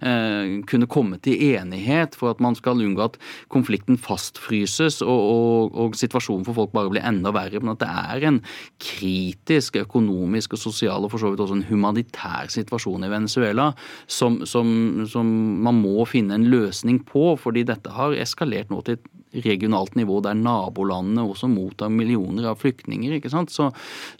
[0.00, 3.18] eh, kunne komme til enighet for at man skal unngå at
[3.52, 7.60] konflikten fastfryses og, og, og, situasjonen for folk bare blir enda verre.
[7.62, 8.40] Men at det er en
[8.82, 13.70] kritisk økonomisk og sosial og for så vidt også en humanitær situasjon i Venezuela
[14.06, 15.28] som, som, som
[15.66, 19.12] man må finne en løsning på, fordi dette har eskalert nå til et
[19.44, 23.16] regionalt nivå der nabolandene også mottar millioner av flyktninger.
[23.18, 23.52] ikke sant?
[23.52, 23.70] Så,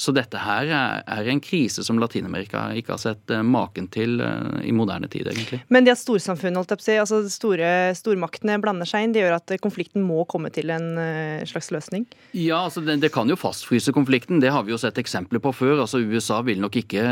[0.00, 4.20] så dette her er, er, en krise som Latin-Amerika ikke har sett uh, maken til
[4.22, 5.62] uh, i moderne tid, egentlig.
[5.72, 9.16] Men det at storsamfunnet, holdt jeg på å si, altså store, stormaktene blander seg inn,
[9.16, 10.86] det gjør at konflikten må komme til en
[11.48, 12.06] slags løsning?
[12.36, 14.40] Ja, altså det, det, kan jo fastfryse konflikten.
[14.42, 15.80] Det har vi jo sett eksempler på før.
[15.84, 17.02] Altså USA vil nok ikke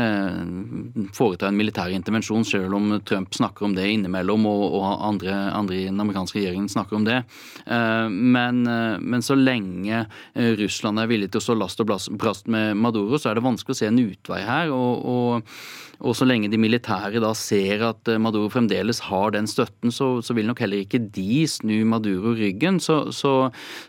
[1.15, 5.79] foreta en militær intervensjon, selv om Trump snakker om det innimellom, og, og andre, andre,
[5.79, 7.21] i den amerikanske regjeringen snakker om det.
[7.65, 11.89] Eh, men, eh, men, så lenge eh, Russland er villig til å stå last og
[11.89, 14.73] brast med Maduro, så er det vanskelig å se en utvei her.
[14.75, 19.47] og, og og så lenge de militære da ser at eh, Maduro fremdeles har den
[19.47, 22.81] støtten, så, så vil nok heller ikke de snu Maduro ryggen.
[22.83, 23.33] Så, så,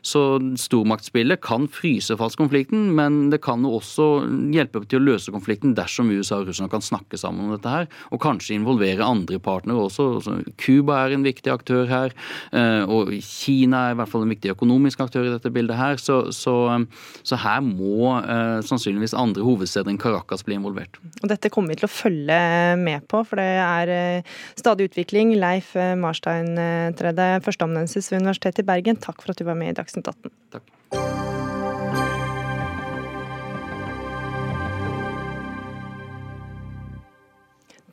[0.06, 0.24] så
[0.60, 4.08] stormaktsspillet kan fryse fast konflikten, men det kan jo også
[4.54, 7.90] hjelpe til å løse konflikten dersom USA og Russland kan snakke sammen om dette her,
[8.12, 10.38] og kanskje involvere andre partnere også.
[10.60, 12.14] Cuba er en viktig aktør her,
[12.52, 16.00] eh, og Kina er i hvert fall en viktig økonomisk aktør i dette bildet her.
[16.02, 21.00] Så, så her må eh, sannsynligvis andre hovedsteder enn Caracas bli involvert.
[21.22, 22.40] Og dette kommer vi til å følge
[22.80, 25.36] med på, for det er eh, stadig utvikling.
[25.40, 26.54] Leif eh, Marstein
[26.96, 30.36] Tredje, førsteamanuensis ved Universitetet i Bergen, takk for at du var med i Dagsnytt 18.
[30.56, 31.25] Takk.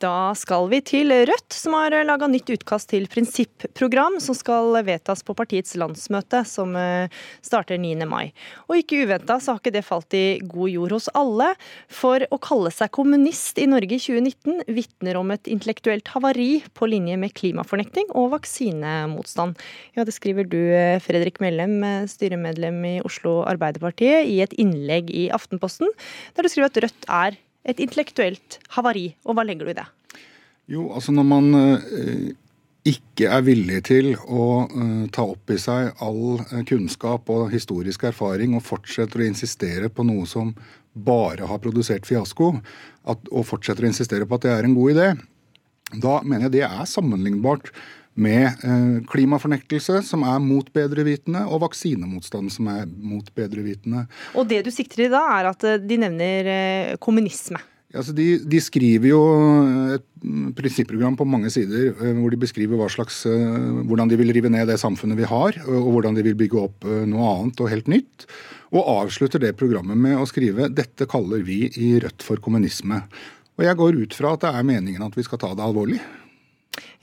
[0.04, 5.22] Da skal vi til Rødt, som har laga nytt utkast til prinsipprogram som skal vedtas
[5.24, 7.12] på partiets landsmøte, som eh,
[7.44, 7.94] starter 9.
[8.10, 8.34] mai.
[8.68, 11.46] Og ikke uventa så har ikke det falt i god jord hos alle.
[11.88, 16.90] For å kalle seg kommunist i Norge i 2019 vitner om et intellektuelt havari på
[16.90, 19.56] linje med klimafornekting og vaksinemotstand.
[19.96, 25.08] Ja, det skriver du, eh, Fredrik Mellem, eh, styremedlem i Oslo Arbeiderpartiet, i et innlegg
[25.14, 25.88] i Aftenposten,
[26.36, 29.86] der du skriver at Rødt er et intellektuelt havari, og hva legger du i det?
[30.70, 32.32] Jo, altså når man eh,
[32.88, 38.04] ikke er villig til å uh, ta opp i seg all uh, kunnskap og historisk
[38.10, 40.52] erfaring, og fortsetter å insistere på noe som
[40.92, 42.52] bare har produsert fiasko,
[43.08, 45.08] at, og fortsetter å insistere på at det er en god idé,
[46.00, 47.72] da mener jeg det er sammenlignbart
[48.14, 54.06] med uh, klimafornektelse, som er mot bedrevitende, og vaksinemotstand, som er mot bedrevitende.
[54.38, 56.50] Og det du sikter i da, er at de nevner
[57.02, 57.60] kommunisme?
[57.94, 59.20] Altså de, de, skriver jo
[59.94, 60.04] et
[60.58, 64.66] prinsipprogram på mange sider eh, hvor de beskriver slags, eh, hvordan de vil rive ned
[64.70, 67.90] det samfunnet vi har, og hvordan de vil bygge opp eh, noe annet og helt
[67.92, 68.26] nytt.
[68.74, 73.04] Og avslutter det programmet med å skrive dette kaller vi i Rødt for kommunisme.
[73.54, 76.00] Og jeg går ut fra at det er meningen at vi skal ta det alvorlig.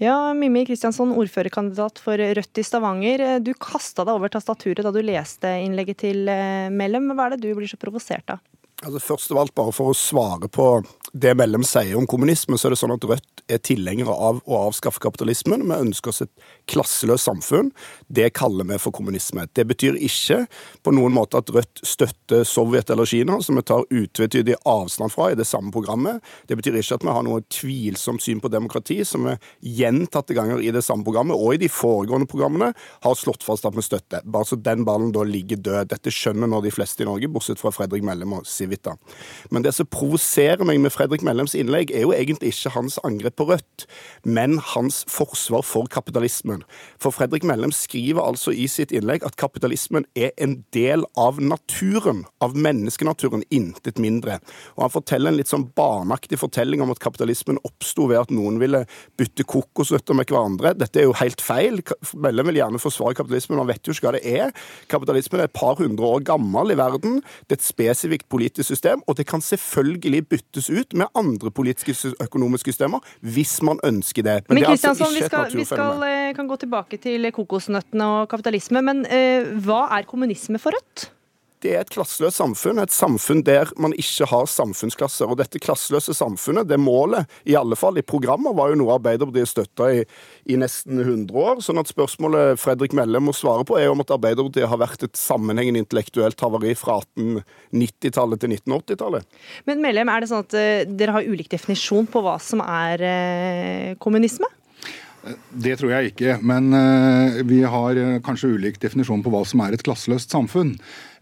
[0.01, 3.25] Ja, Mimmi Kristiansson, ordførerkandidat for Rødt i Stavanger.
[3.43, 6.25] Du kasta deg over tastaturet da du leste innlegget til
[6.73, 7.11] Mellem.
[7.13, 8.41] Hva er det du blir så provosert av?
[8.81, 10.65] Altså Først av alt, bare for å svare på
[11.11, 14.59] det Mellem sier om kommunisme, så er det sånn at Rødt er tilhengere av å
[14.69, 15.65] avskaffe kapitalismen.
[15.67, 16.31] Vi ønsker oss et
[16.71, 17.71] klasseløst samfunn.
[18.07, 19.43] Det kaller vi for kommunisme.
[19.51, 20.45] Det betyr ikke
[20.85, 25.29] på noen måte at Rødt støtter Sovjet eller Kina, som vi tar utvetydig avstand fra
[25.33, 26.23] i det samme programmet.
[26.47, 29.35] Det betyr ikke at vi har noe tvilsomt syn på demokrati, som vi
[29.81, 32.71] gjentatte ganger i det samme programmet og i de foregående programmene
[33.03, 34.23] har slått fast at vi støtter.
[34.23, 35.91] Bare så den ballen da ligger død.
[35.91, 38.95] Dette skjønner nå de fleste i Norge, bortsett fra Fredrik Mellem og Civita.
[39.51, 43.35] Men det som provoserer meg med Fredrik Mellems innlegg er jo egentlig ikke hans angrep
[43.39, 43.85] på Rødt,
[44.23, 46.63] men hans forsvar for kapitalismen.
[47.01, 52.23] For Fredrik Mellem skriver altså i sitt innlegg at kapitalismen er en del av naturen,
[52.43, 54.39] av menneskenaturen, intet mindre.
[54.77, 58.59] Og han forteller en litt sånn barnaktig fortelling om at kapitalismen oppsto ved at noen
[58.61, 58.85] ville
[59.19, 60.75] bytte kokosnøtter med hverandre.
[60.79, 61.81] Dette er jo helt feil.
[62.15, 64.55] Mellem vil gjerne forsvare kapitalismen, men han vet jo ikke hva det er.
[64.91, 67.19] Kapitalismen er et par hundre år gammel i verden.
[67.47, 71.95] Det er et spesifikt politisk system, og det kan selvfølgelig byttes ut med andre politiske
[72.21, 74.37] økonomiske systemer, hvis man ønsker det.
[74.47, 75.59] Men, men det er altså ikke et naturfenomen.
[75.59, 80.59] Vi skal, eh, kan gå tilbake til kokosnøttene og kapitalisme, men uh, hva er kommunisme
[80.61, 81.11] for Rødt?
[81.61, 82.81] Det er et klasseløst samfunn.
[82.81, 85.29] Et samfunn der man ikke har samfunnsklasser.
[85.29, 89.51] Og dette klasseløse samfunnet, det målet, i alle fall i programmet, var jo noe Arbeiderpartiet
[89.51, 90.03] støtta i,
[90.49, 91.61] i, nesten 100 år.
[91.65, 95.19] sånn at spørsmålet Fredrik Mellem må svare på, er om at Arbeiderpartiet har vært et
[95.19, 99.43] sammenhengende intellektuelt havari fra 1890-tallet til 1980-tallet.
[99.69, 103.05] Men Mellem, er det sånn at uh, dere har ulik definisjon på hva som er
[103.05, 104.49] uh, kommunisme?
[105.53, 109.77] Det tror jeg ikke, men uh, vi har kanskje ulik definisjon på hva som er
[109.77, 110.73] et klasseløst samfunn.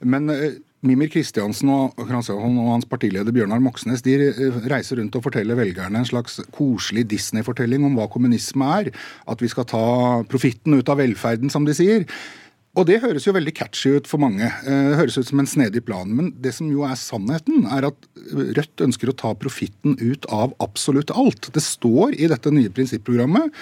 [0.01, 5.25] Men uh, Mimir Kristiansen og, og, hans partileder Bjørnar Moxnes de eh, reiser rundt og
[5.25, 8.91] forteller velgerne en slags koselig Disney-fortelling om hva kommunisme er.
[9.27, 9.83] At vi skal ta
[10.31, 12.07] profitten ut av velferden, som de sier.
[12.77, 14.45] Og det høres jo veldig catchy ut for mange.
[14.63, 16.09] Det høres ut som en snedig plan.
[16.15, 20.53] Men det som jo er sannheten, er at Rødt ønsker å ta profitten ut av
[20.61, 21.49] absolutt alt.
[21.55, 23.55] Det står i dette nye prinsipprogrammet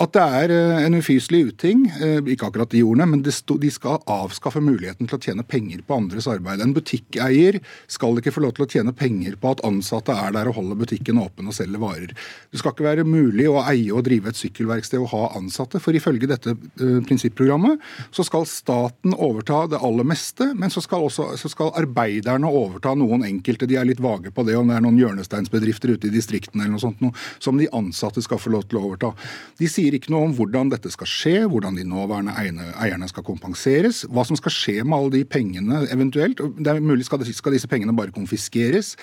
[0.00, 3.32] at det er eh, en ufyselig uting, eh, ikke akkurat de ordene, men de
[3.72, 6.62] skal avskaffe muligheten til å tjene penger på andres arbeid.
[6.64, 7.58] En butikkeier
[7.90, 10.80] skal ikke få lov til å tjene penger på at ansatte er der og holder
[10.80, 12.14] butikken åpen og selger varer.
[12.48, 15.96] Det skal ikke være mulig å eie og drive et sykkelverksted og ha ansatte, for
[15.96, 17.84] ifølge dette prinsipprogrammet
[18.16, 22.92] så skal staten overta det aller meste, men så skal, også, så skal arbeiderne overta
[22.98, 23.68] noen enkelte.
[23.70, 26.76] De er litt vage på det, om det er noen hjørnesteinsbedrifter ute i distriktene eller
[26.76, 29.12] noe sånt, noe, som de ansatte skal få lov til å overta.
[29.60, 34.04] De sier ikke noe om hvordan dette skal skje, hvordan de nåværende eierne skal kompenseres,
[34.10, 36.42] hva som skal skje med alle de pengene eventuelt.
[36.60, 38.96] Det er mulig skal disse pengene bare konfiskeres.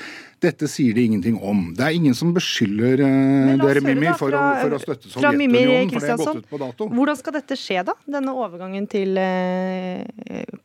[0.43, 1.71] Dette sier de ingenting om.
[1.77, 6.11] Det er ingen som beskylder uh, dere, Mimmi, for, for, å støtte Sovjetunionen, for det
[6.13, 6.89] har gått ut på dato.
[6.93, 7.95] Hvordan skal dette skje, da?
[8.17, 10.03] Denne overgangen til uh,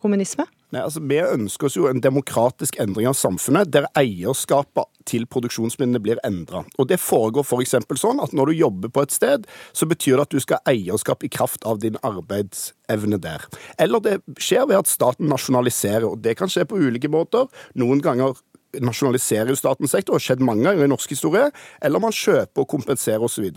[0.02, 0.44] kommunisme?
[0.72, 6.00] Nei, altså, Vi ønsker oss jo en demokratisk endring av samfunnet, der eierskapet til produksjonsmidlene
[6.02, 6.62] blir endra.
[6.88, 7.76] Det foregår f.eks.
[8.00, 10.72] sånn at når du jobber på et sted, så betyr det at du skal ha
[10.72, 13.44] eierskap i kraft av din arbeidsevne der.
[13.82, 17.50] Eller det skjer ved at staten nasjonaliserer, og det kan skje på ulike måter.
[17.78, 18.36] Noen ganger
[18.80, 21.48] nasjonaliserer statens sektor, har skjedd mange ganger i norsk historie,
[21.84, 23.48] eller man kjøper og kompenserer osv.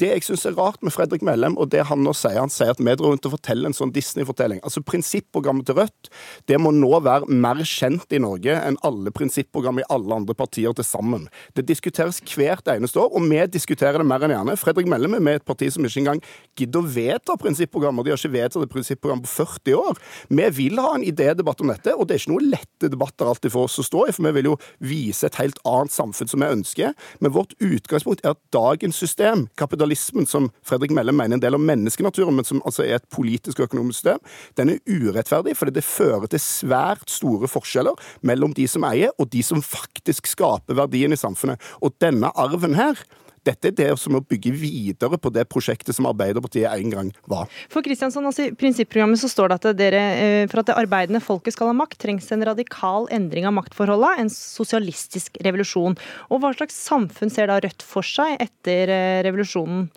[0.00, 2.74] Det jeg syns er rart med Fredrik Mellem, og det han nå sier, han sier
[2.74, 4.60] at vi drar rundt og forteller en sånn Disney-fortelling.
[4.66, 6.10] Altså Prinsipprogrammet til Rødt
[6.48, 10.74] det må nå være mer kjent i Norge enn alle prinsipprogram i alle andre partier
[10.76, 11.26] til sammen.
[11.56, 14.56] Det diskuteres hvert eneste år, og vi diskuterer det mer enn gjerne.
[14.60, 16.22] Fredrik Mellem er med et parti som ikke engang
[16.58, 18.04] gidder å vedta prinsipprogrammer.
[18.04, 20.00] De har ikke vedtatt et prinsipprogram på 40 år.
[20.28, 23.54] Vi vil ha en idédebatt om dette, og det er ikke noen lette debatter alltid
[23.54, 26.42] for oss å stå i, for vi vil jo vise et helt annet samfunn som
[26.42, 26.94] vi ønsker.
[27.20, 31.58] Men vårt utgangspunkt er at dagens system, kapitalismen, som Fredrik Melle mener er en del
[31.58, 34.22] av menneskenaturen, men som altså er et politisk og økonomisk system,
[34.58, 39.30] den er urettferdig fordi det fører til svært store forskjeller mellom de som eier, og
[39.32, 41.60] de som faktisk skaper verdien i samfunnet.
[41.82, 43.00] Og denne arven her
[43.48, 47.50] dette er det som å bygge videre på det prosjektet som Arbeiderpartiet en gang var.
[47.72, 51.22] For Kristiansson, altså I prinsipprogrammet så står det at dere, eh, for at det arbeidende
[51.24, 55.96] folket skal ha makt, trengs en radikal endring av maktforholdet, en sosialistisk revolusjon.
[56.28, 59.88] Og Hva slags samfunn ser da Rødt for seg etter eh, revolusjonen?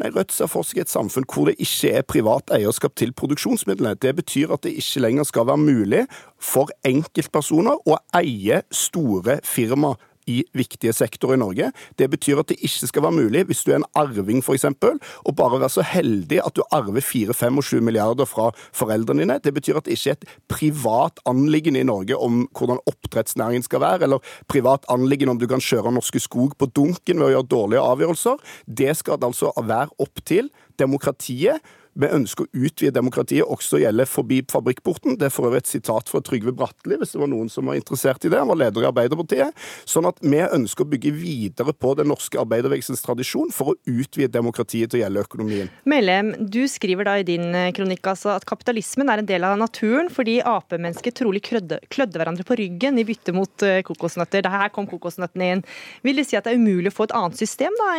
[0.00, 3.98] Nei, Rødt ser for seg et samfunn hvor det ikke er privat eierskap til produksjonsmidlene.
[4.00, 6.04] Det betyr at det ikke lenger skal være mulig
[6.40, 11.70] for enkeltpersoner å eie store firmaer i viktige sektorer i Norge.
[11.98, 15.34] Det betyr at det ikke skal være mulig, hvis du er en arving f.eks., å
[15.36, 19.38] bare være så heldig at du arver 4, 5 og 7 milliarder fra foreldrene dine.
[19.42, 23.84] Det betyr at det ikke er et privat anliggende i Norge om hvordan oppdrettsnæringen skal
[23.84, 27.50] være, eller privat anliggende om du kan kjøre Norske Skog på dunken ved å gjøre
[27.50, 28.40] dårlige avgjørelser.
[28.66, 30.50] Det skal det altså være opp til
[30.80, 31.60] demokratiet
[32.00, 35.18] vi ønsker å utvide demokratiet også å gjelde forbi fabrikkporten.
[35.20, 37.78] Det er for øvrig et sitat fra Trygve Bratteli, hvis det var noen som var
[37.78, 38.40] interessert i det.
[38.40, 39.56] Han var leder i Arbeiderpartiet.
[39.88, 44.32] Sånn at vi ønsker å bygge videre på den norske arbeiderbevegelsens tradisjon for å utvide
[44.32, 45.70] demokratiet til å gjelde økonomien.
[45.90, 49.58] Melem, du skriver da i din eh, kronikk altså at kapitalismen er en del av
[49.60, 54.44] naturen fordi apemennesker trolig klødde, klødde hverandre på ryggen i bytte mot kokosnøtter.
[54.44, 55.64] Det Her kom kokosnøttene inn.
[56.06, 57.90] Vil det si at det er umulig å få et annet system, da,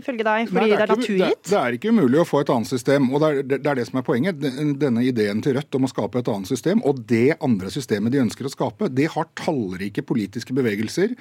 [0.00, 1.42] ifølge deg, fordi Nei, det, er det er naturgitt?
[1.44, 3.78] Det, det er ikke umulig å få et annet system og det er, det er,
[3.78, 4.40] det som er poenget.
[4.80, 8.22] Denne ideen til Rødt om å skape et annet system, og det andre systemet de
[8.24, 11.16] ønsker å skape, det har tallrike politiske bevegelser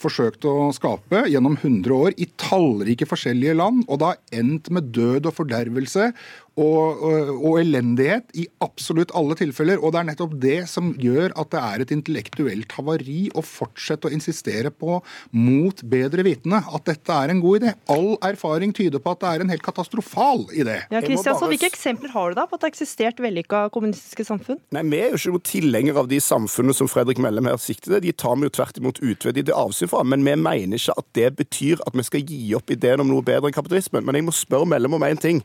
[0.00, 4.90] forsøkt å skape gjennom 100 år i tallrike forskjellige land, og det har endt med
[4.94, 6.12] død og fordervelse
[6.60, 9.80] og, og, og, elendighet i absolutt alle tilfeller.
[9.80, 14.08] Og det er nettopp det som gjør at det er et intellektuelt havari å fortsette
[14.08, 14.98] å insistere på,
[15.32, 17.74] mot bedre vitende, at dette er en god idé.
[17.92, 20.82] All erfaring tyder på at det er en helt katastrofal idé.
[20.92, 24.60] Ja, Kristiansson, Hvilke eksempler har du da på at det har eksistert vellykka kommunistiske samfunn?
[24.76, 27.94] Nei, Vi er jo ikke noen tilhengere av de samfunnene som Fredrik Mellem her sikter
[27.94, 28.04] til.
[28.04, 30.02] De tar vi jo tvert imot utvidet avsyn fra.
[30.06, 33.24] Men vi mener ikke at det betyr at vi skal gi opp ideen om noe
[33.26, 34.04] bedre enn kapitalismen.
[34.06, 35.42] Men jeg må spørre Mellem om én ting.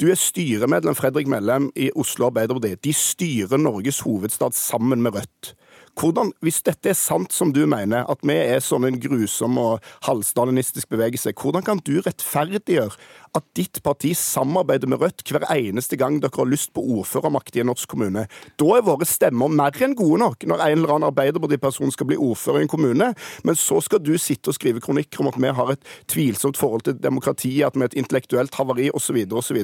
[0.00, 2.74] Du er styremedlem Fredrik Mellem i Oslo Arbeiderparti.
[2.82, 5.54] De styrer Norges hovedstad sammen med Rødt.
[5.94, 9.84] Hvordan, Hvis dette er sant som du mener, at vi er sånn en grusom og
[10.02, 12.98] halvstalinistisk bevegelse, hvordan kan du rettferdiggjøre
[13.34, 17.62] at ditt parti samarbeider med Rødt hver eneste gang dere har lyst på ordførermakt i
[17.64, 18.26] en norsk kommune.
[18.60, 22.18] Da er våre stemmer mer enn gode nok når en eller annen Arbeiderparti-person skal bli
[22.20, 23.10] ordfører i en kommune,
[23.44, 26.86] men så skal du sitte og skrive kronikker om at vi har et tvilsomt forhold
[26.86, 29.24] til demokratiet, at vi er et intellektuelt havari osv.
[29.34, 29.60] osv.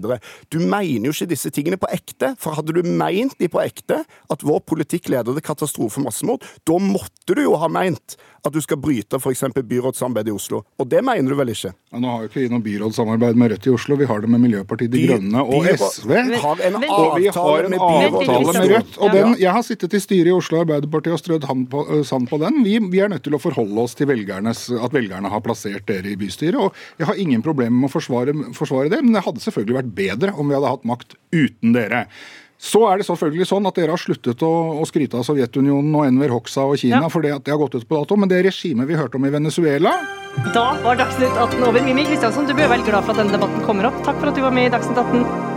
[0.50, 4.02] Du mener jo ikke disse tingene på ekte, for hadde du meint de på ekte,
[4.04, 8.54] at vår politikk leder til katastrofe og massemord, da måtte du jo ha meint at
[8.54, 9.44] du skal bryte f.eks.
[9.54, 10.62] byrådssamarbeid i Oslo.
[10.80, 11.74] Og det mener du vel ikke?
[11.92, 14.20] Ja, nå har jo ikke vi noe byrådssamarbeid med Rødt Rødt i Oslo, vi har
[14.20, 16.12] det med Miljøpartiet De Grønne og SV.
[16.40, 18.98] har en og vi har en byrådet avtale med Rødt.
[18.98, 22.28] Og den, jeg har sittet i styret i Oslo Arbeiderparti og strødd hand på, sand
[22.30, 22.62] på den.
[22.64, 26.14] Vi, vi er nødt til å forholde oss til velgernes, at velgerne har plassert dere
[26.14, 26.56] i bystyret.
[26.56, 29.96] Og jeg har ingen problemer med å forsvare, forsvare det, men det hadde selvfølgelig vært
[29.98, 32.06] bedre om vi hadde hatt makt uten dere.
[32.60, 34.50] Så er det selvfølgelig sånn at dere har sluttet å,
[34.82, 37.08] å skryte av Sovjetunionen og Enver Hoxha og Kina Ja.
[37.08, 39.32] fordi at det har gått ut på dato, men det regimet vi hørte om i
[39.32, 39.94] Venezuela
[40.54, 41.80] Da var Dagsnytt 18 over.
[41.82, 43.96] Mimmi Kristiansson, du bør være glad for at denne debatten kommer opp.
[44.04, 45.49] Takk for at du var med i Dagsnytt 18.